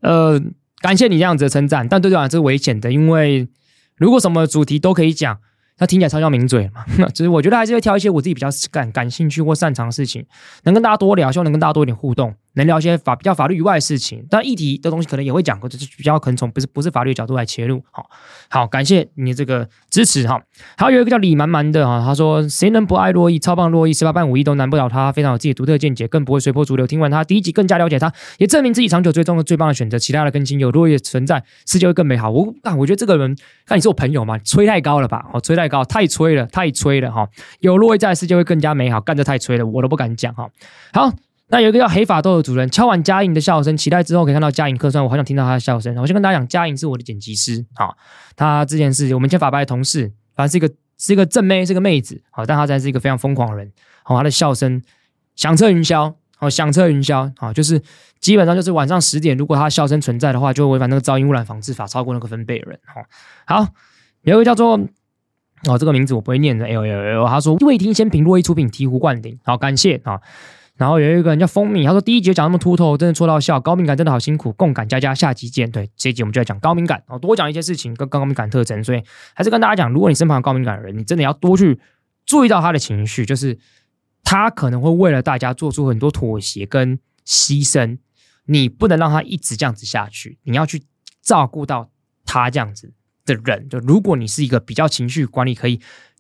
[0.02, 0.40] 呃。
[0.82, 3.50] 感谢你这样子的称赞，但对对啊，这是危险的，因为
[3.98, 5.38] 如果什么主题都可以讲，
[5.80, 10.26] 那听起来超像名嘴嘛， 只是我觉得还是会挑一些我自己比较感感兴趣或擅长的事情，
[10.64, 17.82] 能跟大家多聊，希望能跟大家多一点互动，能聊一些法比较法律以外的事情，但议题的东西可能也会讲，或者是比较可能从不是不是法律的角度来切入。
[17.92, 18.10] 好，
[18.50, 20.42] 好，感谢你这个支持哈。
[20.78, 23.40] 还有一个叫李满满的哈，他说谁能不爱洛伊？
[23.40, 26.86] 超棒洛伊，十八般武艺都难不倒他，非常有自己独特见解，更不会随波逐流。
[26.86, 29.98] 听完他第一集，更加了解他，也证明自己长久追踪的最棒的选择。
[29.98, 32.30] 其他的更新有珞亦存在，世界会更美好。
[32.30, 33.36] 我啊，我觉得这个人，
[33.66, 35.26] 看你是我朋友嘛，吹太高了吧？
[35.34, 36.48] 哦，吹太高，太吹了。
[36.52, 37.28] 太吹了哈！
[37.60, 39.00] 有洛伊在，世界会更加美好。
[39.00, 40.50] 干得太吹了，我都不敢讲哈。
[40.92, 41.10] 好，
[41.52, 45.04] 那有一个叫黑法豆的主人，敲完佳颖的笑声，期待之后可以看到佳颖客串。
[45.04, 45.96] 我好想听到他的笑声。
[45.98, 47.98] 我先跟大家讲，佳颖是我的剪辑师，好，
[48.36, 53.72] 他之前是我们前法白的同事，反正是一个是一个正妹，是个妹子，好，但他才是一个非常疯狂的人。
[54.04, 54.82] 好，他的笑声
[55.36, 57.82] 响彻云霄，好，响彻云霄，好，就是
[58.20, 62.80] 基本上就是晚上十点，如果他的笑声存在的话，就会违反那个噪音污染防治法，超过那个分贝人。
[62.86, 63.02] 好，
[63.64, 63.68] 好，
[64.22, 64.80] 有一个叫做。
[65.68, 66.66] 哦，这个名字我不会念的。
[66.66, 69.38] L L L，他说未听先评，珞亦出品，醍醐灌顶。
[69.44, 70.22] 好，感谢啊。
[70.80, 73.60] 然后有一个人叫蜂蜜，他说第一集讲那么秃头，真的戳到笑。
[73.60, 75.70] 高敏感真的好辛苦，共感佳佳，下集见。
[75.70, 78.82] 对，这一集我们就来讲高敏感，哦，多讲一些事情跟高敏感特征。
[78.82, 81.78] 所以还是跟大家讲，如果你身旁有高敏感的人，你真的要多去
[82.26, 83.60] 注意到他的情绪，就是
[84.24, 87.98] 他可能会为了大家做出很多妥协跟牺牲，
[88.46, 90.84] 你不能让他一直这样子下去，你要去
[91.22, 91.92] 照顾到
[92.26, 92.94] 他这样子。
[93.26, 95.80] 的人，就如果你是一个比较情绪管理可以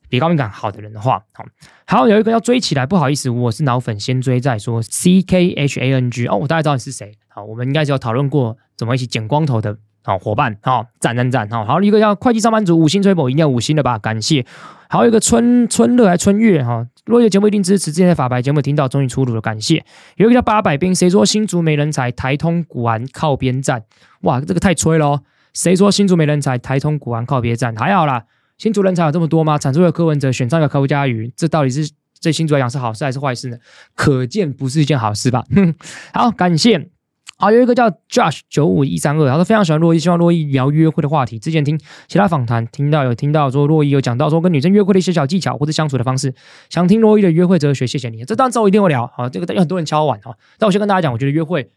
[0.10, 1.45] 比高敏感好的人的话，好，
[1.86, 4.82] 好，有一个要追起来，不好意思，我是脑粉，先追再说。
[4.82, 14.45] C K H A N G，哦，我大概知道你是谁，好，我们应该是有讨论过怎么一起剪光头的，好伙伴，好，赞赞赞，好，好，一个叫会计上班族五星吹捧，一定要五星的吧，感谢。
[14.89, 19.86] 还有一个春春乐还春月哈，珞亦节目一定支持，之前在法白节目听到终于出炉了，感谢。
[20.15, 22.12] 有一个叫八百兵，谁说新竹没人才？
[22.12, 23.84] 台通古玩靠边站，
[24.22, 25.22] 哇，这个太吹了哦。
[25.54, 26.58] 谁说新竹没人才？
[26.58, 28.24] 台通古玩靠边站，还好啦。
[28.60, 29.58] 新竹人才有这么多吗？
[29.58, 31.89] 产出的柯文哲选上个柯家瑜，这到底是
[32.22, 33.58] 对新竹来讲是好事还是坏事呢？
[33.95, 35.45] 可见不是一件好事吧。
[35.56, 35.74] 哼，
[36.13, 36.89] 好，感谢。
[37.38, 41.39] 好，有一个叫 Josh 九五一三二，他说非常喜欢洛伊，希望洛伊聊约会的话题。
[41.39, 46.36] 之前听其他访谈，听到有听到说洛伊有讲到说跟女生约会的一些小技巧或者相处的方式，
[46.69, 47.88] 想听洛伊的约会哲学。
[47.88, 49.10] 谢谢你，这当然之后一定会聊。
[49.15, 51.69] 好，这个有很多人敲碗哈，但我先跟大家讲，我觉得约会。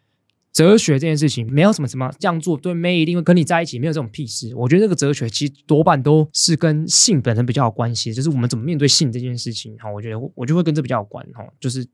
[0.53, 4.55] 哲学这件事情没有什么什么这样做对妹一定会跟你在一起，没有这种屁事。
[4.55, 9.77] 我觉得这个哲学其实多半都是跟性本身比较有关系，就是我们怎么面对性这件事情。
[9.79, 11.27] 哈，我觉得我就会跟这比较有关。
[11.33, 11.87] 哈，就是。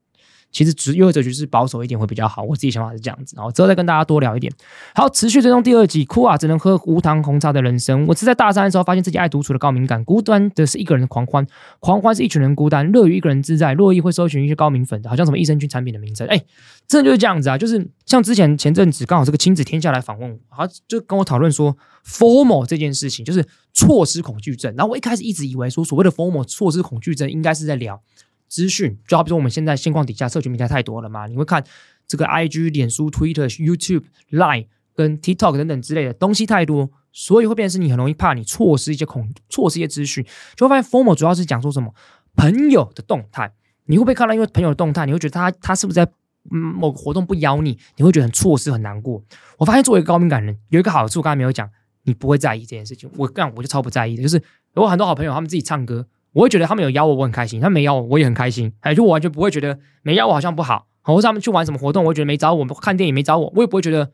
[0.51, 3.35] 其实只约会哲学是保守一点会比较好，我自己想法是这样子。
[3.35, 4.51] 然后之后再跟大家多聊一点。
[4.95, 8.05] 好，持续追踪第二集，哭啊，只能喝无糖红茶的人生。
[8.07, 11.45] 我是在大三的时候发现自己爱独处的高敏感，孤单的是一个人的狂欢，
[11.79, 13.73] 狂欢是一群人孤单，乐于一个人自在。
[13.75, 16.27] 乐意会搜寻一些高敏粉的，好像什么益生菌产品的名称。
[16.27, 16.41] 哎，
[16.87, 24.73] 真的就是这样子啊，就是像之前前阵子刚好这个亲子天下来访问我，好就跟我讨论说 FOMO 这件事情，就是错失恐惧症。
[24.75, 28.01] 然后我一开始一直以为说所谓的 FOMO 错失恐惧症，应该是在聊。
[28.49, 31.63] 资讯就好比说我们现在现况底下，社群平台太多了嘛，你会看
[32.07, 41.93] 这个 IG、脸书、Twitter、YouTube、Line 跟 TikTok 等等之类的东西太多，所以会变成是你很容易怕你错失一些恐错失一些资讯，就会发现 Formal 主要是讲说什么
[42.35, 43.53] 朋友的动态，
[43.85, 46.11] 你会不会看到因为朋友的动态，你会觉得他他是不是在
[46.49, 49.23] 某个活动不邀你，你会觉得很错失很难过。
[49.57, 51.69] 我发现作为一个高敏感人，有一个好处，刚才没有讲，
[52.03, 53.09] 你不会在意这件事情。
[53.15, 54.41] 我干我就超不在意的，就是
[54.75, 56.07] 有很多好朋友他们自己唱歌。
[56.33, 58.73] 我会觉得他们有邀我，我很开心；他没邀我，我也很开心。
[58.81, 60.87] 哎，就我完全不会觉得没邀我好像不好。
[61.01, 64.11] 或者他们去玩什么活动，我觉得没找我，看电影没找我，我也不会觉得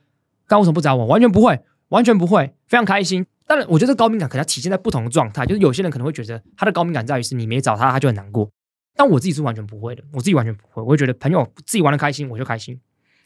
[0.47, 3.25] 刚为什么不找我，完全不会，完全不会，非常开心。
[3.45, 8.49] 当然，我觉得高敏感可能要体现在不同的状态，就是有些人可能会觉得他的高敏感在于是你没找他，他就很难过。
[8.95, 12.80] 但我自己是完全不会的，我自己完全不会，我会觉得朋友自己玩的开心，我就开心。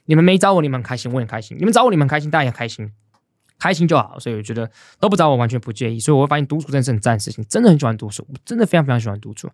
[0.06, 1.56] 你们没找我，你们很开心，我也开心。
[1.60, 2.89] 你们找我，你们开心，大家也开心。
[3.59, 4.69] 开心就好，所以我觉得
[4.99, 9.49] 都不找我完全不介意，所以我会发现独处真的是很赞的事情，真的很喜欢独处，我真的非常非常喜欢独处。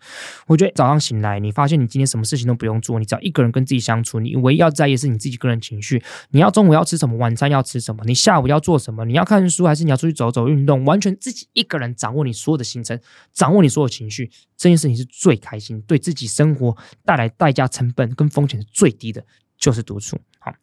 [0.45, 6.03] 我觉得早上醒来，你发现你今天什么事情都不用做，你只要一个人跟自己相处，你唯一要在意是你自己个人情绪。
[6.29, 12.99] 你要中午要吃什么，晚餐要吃什么，你下午要做什么，你要看书还是你要出去走走运动，完全自己一个人掌握你所有的行程，
[13.33, 19.25] 掌握你所有情绪，这件事情是最开心，对自己生活带来代价成本跟风险是最低的，
[19.57, 20.19] 就是独处。
[20.39, 20.53] 好，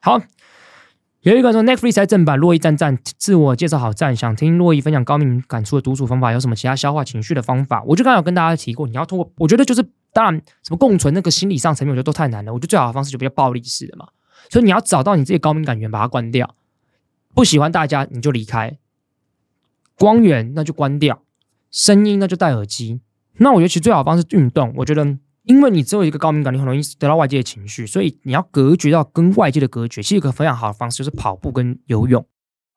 [0.00, 0.22] 好。
[1.22, 7.80] 有一个说 Netflix 在正版，洛伊赞赞，自我介绍好赞，想听洛伊分享高敏感触的独处方法，有什么其他消化情绪的方法？
[7.84, 12.52] 我就刚刚有跟大家提过，你要通过，我觉得就是当然什么共存那个心理上层面，我觉得都太难了。
[12.52, 14.08] 我觉得最好的方式就比较暴力式的嘛，
[14.50, 16.56] 所以你要找到你自己高敏感源，把它关掉。
[17.34, 18.76] 不喜欢大家你就离开，
[19.96, 21.22] 光源那就关掉，
[21.70, 23.00] 声音那就戴耳机。
[23.34, 25.16] 那我觉得其实最好的方式运动，我觉得。
[25.44, 30.02] 因为你只有一个高敏感，你很容易得到外界的情绪，所以你要隔绝到跟外界的隔绝。
[30.02, 32.24] 其实一个非常好的方式就是跑步跟游泳。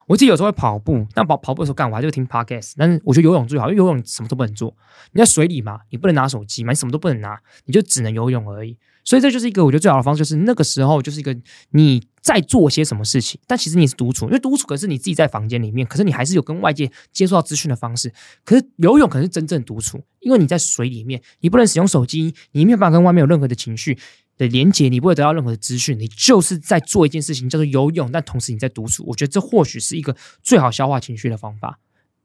[0.08, 2.74] 我自己有时候会跑步，但跑跑步的时候干，我还是会听 podcast。
[2.76, 4.72] 但是我觉得游泳最好，因为游泳什么都不能做。
[5.12, 8.78] 你在水里嘛，你不能拿手机嘛，你什么都不能拿，你就只能游泳而已。
[9.04, 11.36] 所以这就是一个我觉得最好的方式，就是那个时候就是一个
[11.70, 18.12] 你在做些什么事情，但其实你是独处，因为独处可是你自己在房间里面，可是你还是有跟外界接触到资讯的方式。
[18.44, 23.96] 可是游泳可能是真正独处，因为你在水里面，你不能使用手机，你没有办法跟外面有任何的情绪
[24.36, 29.04] 的连接，你不会得到任何的资讯，你就是在做一件事情叫做游泳，但同时你在独处。
[29.06, 31.78] 我觉得这或许是一个最好消化情绪的方法，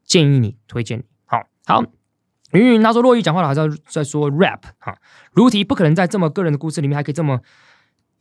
[0.03, 1.03] 建议你，推荐你。
[1.25, 1.83] 好，好。
[2.53, 4.97] 云云他说：“珞亦讲话了，还是要在说 rap 哈。
[5.31, 7.39] 如题不可能在这么个人的故事里面，还可以这么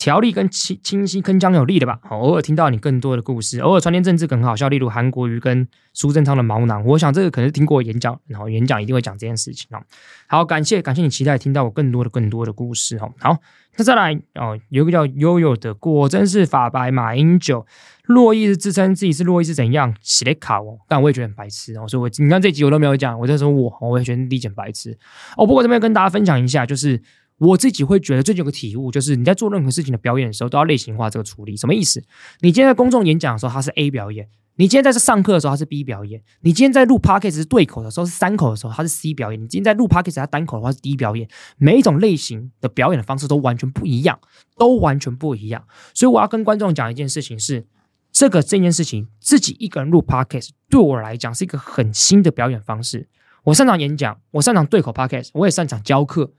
[0.01, 2.01] 条理跟清清晰、铿锵有力的吧？
[2.03, 6.83] 好，偶尔听到你更多的故事，偶尔传点政治梗很好笑，例如韩国瑜跟苏贞昌的毛囊。
[6.87, 9.83] 我想这个可能是听过演讲，然后演讲一定会讲这件事情啊。
[10.27, 13.11] 好，感谢感谢你期待听到我更多的更多的故事哈。
[13.19, 13.37] 好，
[13.77, 17.67] 那再来哦，有一个叫悠悠的，果真是法白马英九。”
[18.11, 24.99] 洛伊是自称自己是洛伊是怎样写的卡哦，但我也觉得很白痴哦，所以我你看这集我都没有讲，我在说我，我也觉得理解白痴
[25.37, 25.47] 哦。
[25.47, 27.01] 不过这边跟大家分享一下，就是
[27.41, 31.57] 我自己会觉得最近有个体悟，就是你在做任何事情的表演的时候，都要类型化这个处理。
[31.57, 32.03] 什么意思？
[32.41, 34.26] 你今天在公众演讲的时候，它是 A 表演；
[34.57, 41.28] 你今天在这上课的时候，它是 B 表演；你今天在录 Podcast 是对口的时候，是三口的时候，它是 C 表演；你今天在录 Podcast 它单口的话是 D 表演。
[41.57, 44.20] 每一种类型的表演的方式都完全不一样，
[44.59, 45.64] 都完全不一样。
[45.95, 47.66] 所以我要跟观众讲一件事情是。
[48.12, 53.09] 这个这件事情，自己一个人录 podcast 对我来讲是一个很新的表演方式。
[53.45, 56.32] 我擅长演讲，我擅长对口 podcast，我也擅长教课，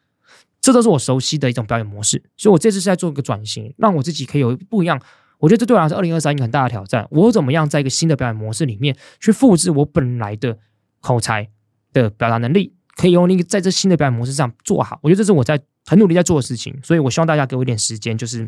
[0.61, 2.21] 这都是我熟悉的一种表演模式。
[2.37, 5.01] 所以我这次是在做一个转型，让我自己可以有不一样。
[5.39, 7.07] 我觉得这对我来说，二零二三一个很大的挑战。
[7.09, 10.57] 我怎么样在一个新的表演模式里面去复制我本来的
[10.99, 11.49] 口才
[11.91, 14.99] 的表达能力，可以用那个在这新的表演模式上做好。
[15.01, 16.79] 我觉得这是我在很努力在做的事情。
[16.83, 18.47] 所以我希望大家给我一点时间，就是。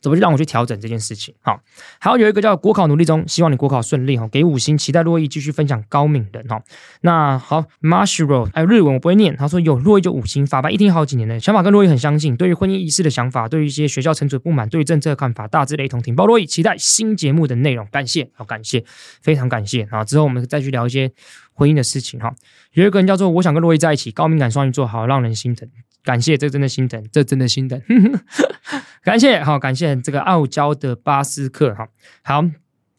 [0.00, 1.34] 怎么就让我去调整这件事情？
[1.42, 1.60] 好，
[2.00, 6.62] 还有有一个叫国考努力中，希望你国考顺利哈，给五星，期待洛伊继续分享高敏人哈。
[7.02, 18.84] 那好，Mashiro，还有日文我不会念，他说有洛伊就五星，法白一听好几年了，想法跟洛伊很相近，对于婚姻仪式的想法，对于一些学校惩处不满，对于政策的看法大致雷同，挺包洛伊，期待新节目的内容，感谢，好感谢，
[19.22, 20.04] 非常感谢啊！
[20.04, 21.12] 之后我们再去聊一些
[21.52, 22.34] 婚姻的事情哈。
[22.72, 25.68] 有一个人叫做我想跟洛伊在一起，高敏感双鱼座，好让人心疼。
[26.02, 27.80] 感谢，这真的心疼，这真的心疼。
[29.04, 31.88] 感谢，好，感谢这个傲娇的巴斯克，哈，
[32.22, 32.44] 好，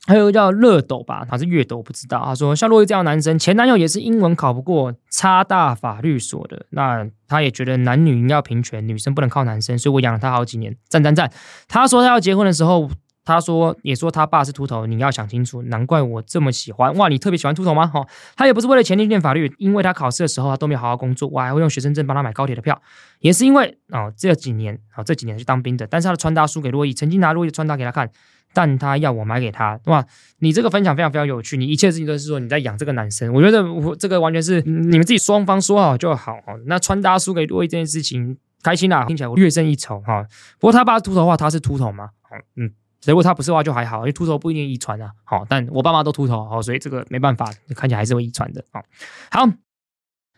[0.08, 2.24] 还有个叫乐斗吧，他是乐斗，我不知道。
[2.26, 11.32] 他说，像洛伊这样的男生，前男友也是英文考不过，插大法律所的，那他也觉得男女应要平权，女生不能靠男生，所以我养了他好几年，赞赞赞。
[11.68, 12.90] 他说他要结婚的时候。
[13.24, 15.62] 他说：“也说他爸是秃头，你要想清楚。
[15.64, 17.08] 难怪我这么喜欢哇！
[17.08, 17.86] 你特别喜欢秃头吗？
[17.86, 22.82] 哈、哦，他也不是为了钱去念法律，因为他考试的时候他都没有好好工作，我还会用学生证帮他买高铁的票。
[23.20, 28.10] 也是因为哦，这几年啊、哦，这几年去当兵的，但是他的穿搭输给洛伊，曾经拿洛伊的穿搭给他看，
[28.56, 30.04] 但他要我买给他哇！
[30.40, 36.40] 你这个分享非常非常有趣，你一切事情都是说你在养这个男生，我觉得我这个完全是你们自己双方说好就好。
[36.66, 40.26] 那穿搭输给洛伊这件事情，开心啦，听起来我略胜一筹哈。
[40.60, 42.10] 不过他爸秃头的话，他是秃头吗？
[42.56, 42.74] 嗯。”
[43.06, 45.12] 如果他不是的话就还好，因为秃头不一定遗传啊。
[45.24, 48.64] 好，但我爸妈都秃头，好，所以这个没办法，看起来还是会遗传的。
[48.72, 48.84] 好，
[49.32, 49.46] 好。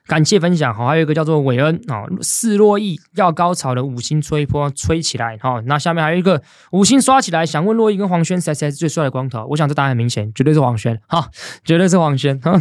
[0.06, 6.42] 感谢分享，好，还有一个叫做韦恩啊，示珞亦要高潮的五星吹波吹起来，好，那下面还有一个
[6.72, 9.46] 五星刷起来，想问洛伊跟黄轩谁才是最帅的光头？
[9.50, 11.30] 我想这答案很明显，绝对是黄轩，哈，
[11.64, 12.60] 绝对是黄轩，哈，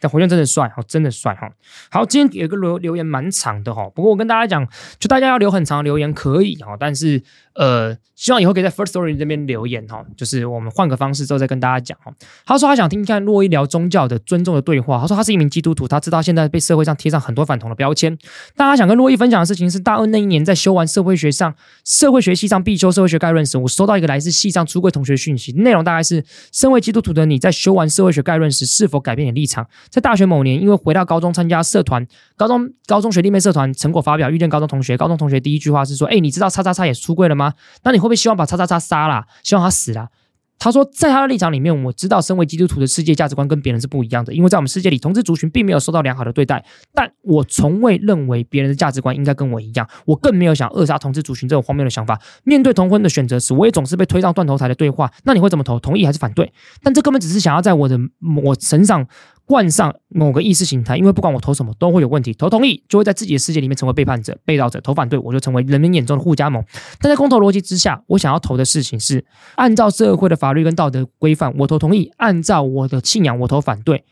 [0.00, 1.48] 但黄轩真的帅，哦，真的帅，哈，
[1.92, 4.66] 好，今天有一个留留言蛮长的哈，不过我跟大家讲，
[4.98, 7.22] 就大家要留很长的留言可以哈，但是
[7.54, 12.12] 呃，希望以后可以在 First Story 这边留言哈，就是我们换个方式之后再跟大家讲哈。
[12.44, 16.79] 他说他想听看洛伊聊宗教的尊重的对话，他说他是一名基督徒，他知道现在被社会。
[16.80, 18.16] 会上贴上很多反同的标签。
[18.56, 21.54] 大家想跟洛伊分享的事情是，大二那一年在修完社会学上
[21.84, 29.66] 社会学系上必修社会学概论时，我收到一个来自系上出柜同学讯息，内容大概是：身为基督徒的你在修完社会学概论时，是否改变你的立场？
[29.88, 32.06] 在大学某年，因为回到高中参加社团，
[32.36, 37.54] 高中高中学弟妹社团成果发表，遇见高中同学，高中同学第一句话是说：“哎，你知道叉叉叉也出柜了吗？
[37.82, 39.24] 那你会不会希望把叉叉叉杀了？
[39.42, 40.08] 希望他死了？”
[40.60, 46.62] 他说，在他的立场里面，我知道身为基督徒的世界价值观跟别人是不一样的，因为在我们世界里，同志族群并没有受到良好的对待。
[46.92, 52.20] 但我从未认为别人的价值观应该跟我一样，我更没有想扼杀同志族群这种荒谬的想法。
[52.44, 55.10] 面对同婚的选择时，我也总是被推上断头台的对话。
[55.24, 55.80] 那你会怎么投？
[55.80, 56.52] 同意还是反对？
[56.82, 57.98] 但这根本只是想要在我的
[58.44, 59.08] 我身上。
[59.50, 62.32] 冠上某个意识形态，因为不管我投什么都会有问题。
[62.32, 66.64] 投同意就会在自己的世界里面成为背叛者、被盗者；投反对我就成为人民眼中的互加盟。
[67.00, 69.24] 但在公投逻辑之下，我想要投的事情是
[69.56, 74.04] 按照社会的法律跟道德规范，我投同意；按照我的信仰，我投反对。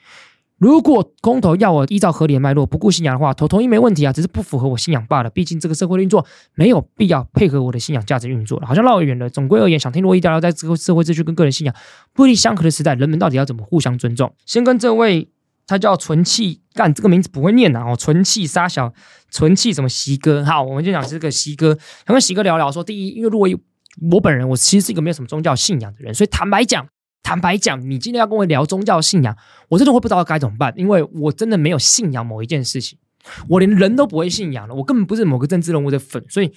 [0.59, 5.31] 如果公投要我依照合理的脉络不顾信仰的话，投同意没问题啊，只是不符合我信仰罢了。
[5.31, 9.31] 毕竟这个社会运作没有必要配合我的信仰价值运作了，好像绕远了。
[9.31, 11.73] 总归而言，想听珞亦聊聊在这个社会秩序跟个人信仰
[12.13, 14.35] 不一相合的时代，人们到底要怎么互相尊重？
[14.47, 15.29] 先跟这位，
[15.65, 18.93] 他叫纯气干，这个名字不会念呐哦，纯气沙小，
[19.31, 20.45] 纯气什么习哥？
[20.45, 23.57] 好，我们就讲这个习哥，想跟习哥聊聊说，第一，因为珞亦
[24.11, 26.89] 我本人我其实是一个没有什么宗教信仰的人，所以坦白讲。
[27.23, 29.37] 坦白讲，你今天要跟我聊宗教信仰，
[29.69, 32.99] 我真的会不知道该怎么办，因为我真的没有信仰某一件事情，
[33.49, 36.51] 我连人都不会信仰了，我根本不是某个政治人物的粉，所以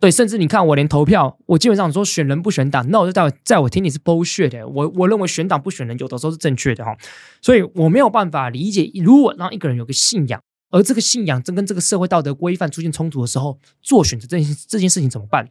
[0.00, 6.96] 对，甚至你看我连投票，我基本上说选人不选党，那我就在在我听你是 bullshit 的，我我认为选党不选人有的时候是正确的哈，
[7.42, 15.48] 所以我没有办法理解，如果让一个人有个信仰，而这个信仰正跟这个社会道德规范出现冲突的时候，做选择这件这件事情怎么办？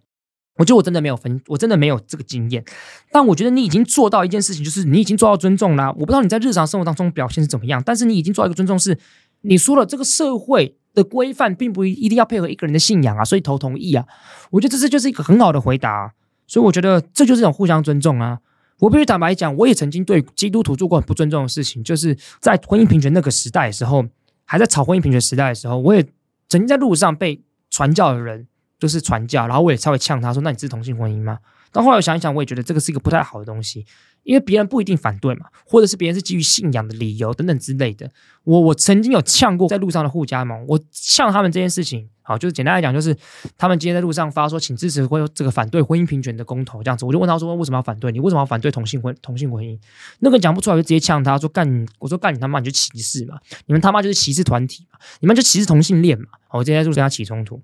[0.57, 2.63] 我觉得我真的没有分，我真的没有这个经验。
[3.11, 5.91] 但我觉得你已经做到一件事情，就是你已经做到尊重啦。
[5.93, 8.97] 我不知道你在日常生活当中表现是怎么样，但是你已经做到一个尊重是，
[9.41, 14.05] 你说了这个社会的规范并不一定要配合一个人的信仰啊，所以投同意啊。
[14.51, 16.13] 我觉得这是就是一个很好的回答。
[16.45, 18.37] 所以我觉得这就是一种互相尊重啊。
[18.79, 24.05] 我必须坦白讲，我也曾经对基督徒做过很不尊重的事情，就是在婚姻平权那个时代的时候，
[24.45, 26.03] 还在吵婚姻平权时代的时候，我也
[26.49, 27.41] 曾经在路上被
[27.71, 28.45] 传教的人。
[28.83, 31.39] 就是传教，然后我也稍微呛他说：“那你是同性婚姻吗？”
[31.71, 33.85] 但后来我想一想，我也觉得这个是一个不太好的东西，
[34.23, 38.11] 因为别人不一定反对嘛，或者是别人是基于信仰的理由等等之类的。
[38.43, 43.15] 我我曾经有呛过在路上的护家盟，我呛他们这件事情，好，就是简单来讲，就是
[43.57, 48.11] 他们今天在路上发说，请支持或这个反对婚姻平权的公投这样子，我就问他说：“为什么要反对？
[48.11, 49.79] 你为什么要反对同性婚同性婚姻？”
[50.19, 52.59] 那个讲不出来，就直接呛他说：“干你！”我说：“干你他妈！
[52.59, 53.39] 你就歧视嘛！
[53.65, 54.99] 你们他妈就是歧视团体嘛！
[55.21, 57.59] 你们就歧视同性恋嘛！”我今天在路上跟他起冲突，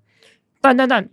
[0.62, 1.10] 但但但。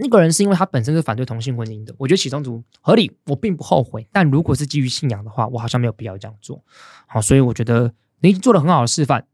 [0.00, 4.06] 那个人是因为他本身是反对同性婚姻的，我觉得起冲突合理，我并不后悔。
[4.12, 6.62] 但如果是基于信仰的话，我好像没有必要这样做。
[7.08, 9.26] 好，所以我觉得你已经做了很好的示范。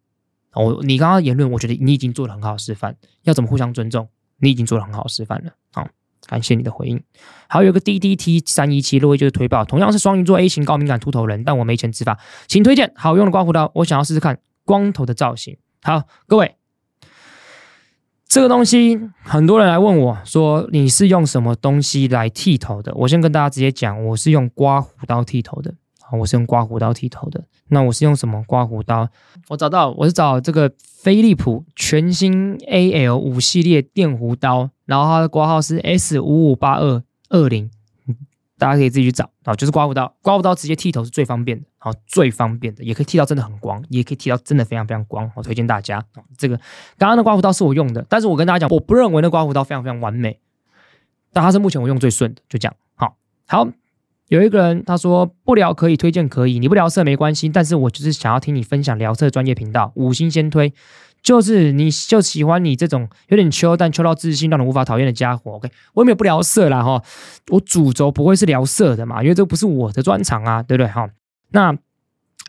[0.54, 2.96] 我你刚刚言论，我觉得你已经做了很好的示范。
[3.24, 5.52] 要怎么互相尊重，你已经做了很好的示范了。
[5.70, 5.86] 好，
[6.26, 6.98] 感谢你的回应。
[7.46, 15.58] 还有一个 D D T 三一七，珞亦就是推爆，同样是双鱼座 A 型高敏感秃头人，但我没钱植发，请推荐好用的刮胡刀，我想要试试看光头的造型。
[15.82, 16.56] 好，各位。
[18.34, 22.92] 这个东西很多人来问我说，你是用什么东西来剃头的？
[22.96, 25.72] 我先跟大家直接讲，我是用刮胡刀剃头的。
[26.18, 27.44] 我是用刮胡刀剃头的。
[27.68, 29.08] 那我是用什么刮胡刀？
[29.46, 37.70] 我找到，我是找这个飞利浦全新 AL 五系列电弧刀，然后它的挂号是 S 五五八二二零。
[38.56, 46.22] 大家可以自己去找啊，就是刮胡刀，刮胡刀直接剃头是最方便的，好，最方便的，也可以剃到真的很光，也可以剃到真的非常非常光，我推荐大家啊。
[46.38, 46.56] 这个
[46.96, 50.38] 刚刚的刮胡刀是我用的，但是我跟大家讲，我不认为那刮胡刀非常非常完美，
[51.32, 52.74] 但它是目前我用最顺的，就这样。
[52.94, 53.16] 好，
[53.48, 53.68] 好，
[54.28, 60.72] 有一个人他说不聊可以推荐可以，你不聊色没关系，但是我就是想要听你分享聊色专业频道，五星先推。
[61.24, 65.52] 就是你就喜欢你这种有点秋但秋到自信让人无法讨厌的家伙。
[65.52, 67.02] OK，我也没有不聊色啦哈，
[67.50, 71.08] 我主轴不会是聊色的嘛，因为这不是我的专长啊，对不对哈？
[71.50, 71.76] 那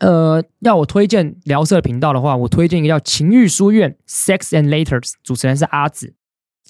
[0.00, 6.12] 呃，要我推荐聊色频道的话，我推荐一个叫情欲书院 Sex and Letters，主持人是阿紫，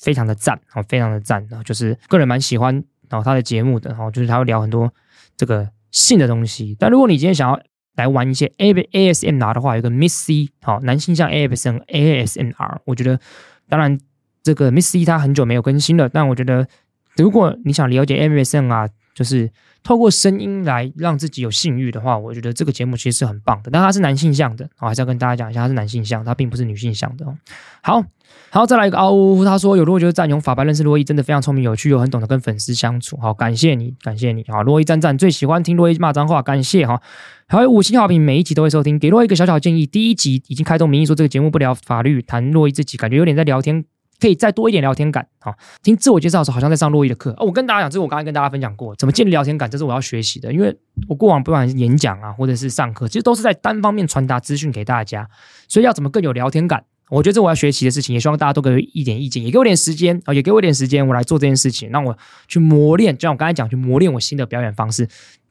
[0.01, 2.73] 非常的赞，哦，非常的赞，然后就是个人蛮喜欢
[3.11, 4.93] 然后他的节目的，然后就是他会聊很多
[5.37, 6.77] 这个性的东西。
[6.79, 7.61] 但如果你今天想要
[7.97, 12.53] 来玩一些 A A S M R 的话，有个 Miss C 好，男性向 A S M A S M
[12.57, 13.19] R，我觉得
[13.69, 13.99] 当然
[14.43, 16.69] 这个 Miss C 他很久没有更新了，但我觉得
[17.17, 19.51] 如果你想了解 A S M R，就是
[19.83, 23.71] 透过声音来让自己有性欲的话，我觉得这个节目其实是很棒的。
[23.71, 27.27] 但它是男性向的，我还是要跟大家讲一下，它是男性向，它并不是女性向的。
[27.83, 28.05] 好，
[28.51, 33.17] 好，再来一个嗷呜呜，他说有如果觉得赞用法白认识洛伊，真的非常聪明有趣，又很懂得跟粉丝相处。
[33.19, 34.45] 好，感谢你，感谢你。
[34.49, 37.01] 好，洛伊赞赞，最喜欢听洛伊骂脏话，感谢哈。
[37.49, 39.85] 还有五星好评，每一集都会收听，给洛伊一个小小建议。
[39.85, 43.85] 第一集已经开动民意说这个节目不聊法律，谈洛伊自己，感觉有点在聊天。
[44.19, 47.33] 可以再多一点聊天感，好，听自我介绍的时候好像在上洛伊的课。
[47.33, 50.51] 哦，我跟大家讲，这是我刚才跟大家分享过，怎么建立聊天感，这是我要学习的。
[50.51, 50.75] 因为
[51.07, 55.29] 我过往不管是演讲啊，或者是上课，其实都是在单方面传达资讯给大家，
[55.69, 62.17] 所以要怎么更有聊天感，我觉得这我要学习的事情，也希望大家都给我一点意见，也给我点时间啊，也给我点时间，我来做这件事情，让我
[62.49, 65.09] 去磨练，就像我刚才讲，去磨练我新的表演方式，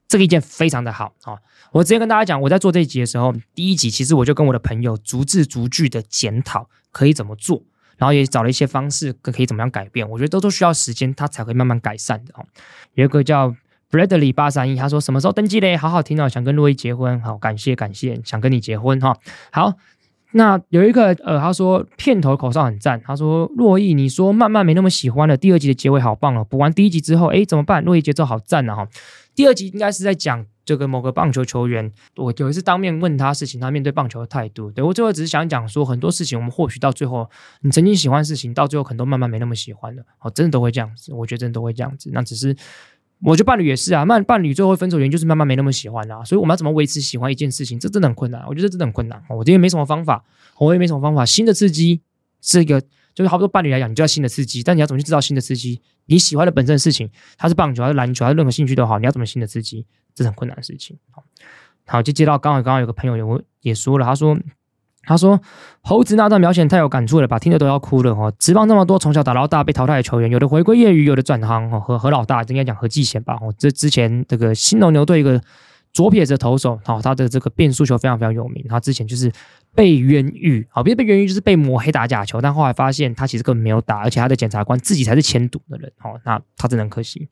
[0.08, 1.38] 这个意见非常的好啊。
[1.72, 7.64] 我直接跟大家讲，我在做这一集的时候，第一集其实我就跟我的朋友逐字逐句的检讨可以怎么做。
[7.98, 10.10] 然后也找了一些方式，可以怎么样改变？
[10.10, 12.46] 我觉得都都需要时间，它才会慢慢改善的哦。
[12.94, 13.56] 有一个叫
[13.90, 15.78] Bradley 八三一，他说什么时候登记嘞？
[15.78, 19.18] 好好听哦，想跟珞亦结婚，好，感谢感谢，想跟你结婚哈。
[19.50, 19.76] 好，
[20.32, 26.46] 那有一个呃，他说片头口哨很赞，他说洛伊，你说慢慢没那么喜欢了，第二集的结尾好棒哦。
[26.50, 27.84] 补完第一集之后，哎，怎么办？
[27.84, 28.88] 洛伊节奏好赞啊哈。
[29.34, 34.72] 第二集应该是在讲这个某个棒球球员，我有一次当面问他事情，他面对棒球的态度。
[34.72, 37.30] 对，我最后只是想讲说，很多事情我们或许到最后，
[37.62, 40.04] 你曾经喜欢的事情，到最后可能都慢慢没那么喜欢了。
[40.20, 42.10] 哦，真的都会这样子，我觉得真的都会这样子。
[42.14, 42.56] 那只是。
[43.26, 48.44] 我觉得伴侣也是啊，伴伴侣最后分手原因就是慢慢没那么喜欢啊，所以我们要怎么维持喜欢一件事情，这真的很困难。
[48.48, 49.22] 我觉得真的很困难。
[49.30, 50.24] 我这边没什么方法，
[50.60, 51.26] 我也没什么方法。
[51.26, 52.02] 新的刺激
[52.42, 52.80] 是一个，
[53.14, 55.82] 就是好多伴侣来讲，你就要新的刺激，但你要怎么去制造新的刺激？
[56.06, 59.86] 你喜欢的本身的事情，它是棒球还是篮球还是任何兴趣都好，你要怎么新的刺激？
[60.14, 60.98] 这是很困难的事情。
[61.10, 61.24] 好，
[61.88, 64.38] 好，就接到刚好刚刚有个朋友有也说了，他说。
[65.06, 65.40] 他说
[65.82, 68.34] ：“猴子那段描写太有感触了吧，听着都要哭了哦。
[68.40, 71.80] 职棒这么多从小打到大被淘汰的球员，有的回归业余，有的转行哦。
[71.80, 73.38] 和何老大应该讲何继贤吧？
[73.42, 75.42] 哦，这之前这个新农牛队一个
[75.94, 78.66] 左撇子投手，哦，他的这个变速球非常非常有名。
[78.68, 79.32] 他之前就是。”
[79.76, 87.28] 被冤狱，好，别被冤狱就是被抹黑打假球，但后来发现他其实根本没有打，而且他的检察官自己才是签赌的人，哦，那他真的很可惜。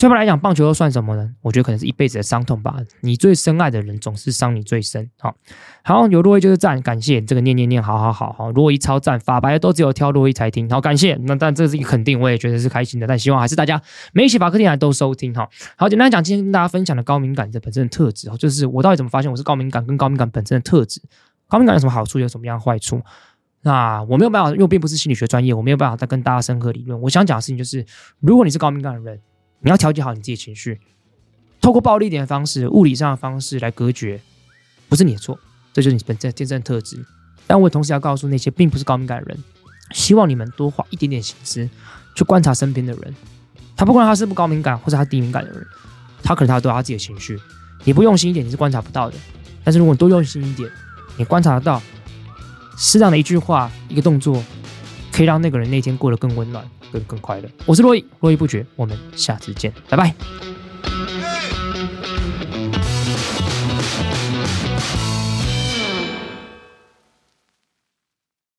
[0.00, 1.30] 对他来讲，棒球又算什么呢？
[1.42, 2.74] 我觉得可能是一辈子的伤痛吧。
[3.00, 5.36] 你最深爱的人总是伤你最深，好，
[5.84, 11.14] 好，有珞亦就是赞，感谢这个念念念，好好好好，珞亦超赞，法白都只有挑珞亦才听，好，感谢。
[11.26, 13.78] 那但这是一个肯定，我也觉得是开心的，但希望还是大家
[14.14, 15.46] 每一期法客电台都收听，哈，
[15.76, 21.02] 好，简单讲，今天跟大家分享的高敏感的本身的特质，就是我到底怎么发现我是高敏感，跟高敏感本身的特质。
[21.46, 22.18] 高敏感有什么好处？
[22.18, 23.02] 有什么样坏处？
[23.62, 26.98] 那我没有办法，因为我并不是心理学专业，我没有办法再跟大家深刻理论。
[27.02, 27.84] 我想讲的事情就是，
[28.20, 29.20] 如果你是高敏感的人，
[29.60, 30.80] 你要调节好你自己的情绪，
[31.60, 34.20] 透过暴力一点的方式、物理上的方式来隔绝，
[34.88, 35.38] 不是你的错，
[35.72, 37.04] 这就是你本身天生的特质。
[37.46, 39.44] 但我同时要告诉那些并不是高敏感的人，
[39.92, 41.68] 希望你们多花一点点心思
[42.14, 43.14] 去观察身边的人，
[43.76, 45.66] 他不管他是不高敏感或者他低敏感的人，
[46.22, 47.38] 他可能他都有他自己的情绪，
[47.84, 49.16] 你不用心一点，你是观察不到的。
[49.62, 50.70] 但是如果你多用心一点，
[51.18, 51.82] 你观察得到，
[52.78, 54.42] 适当的一句话、一个动作，
[55.12, 57.48] 可以让那个人那天过得更温暖、更更快乐。
[57.66, 60.49] 我是洛伊，络绎不绝，我们下次见，拜拜。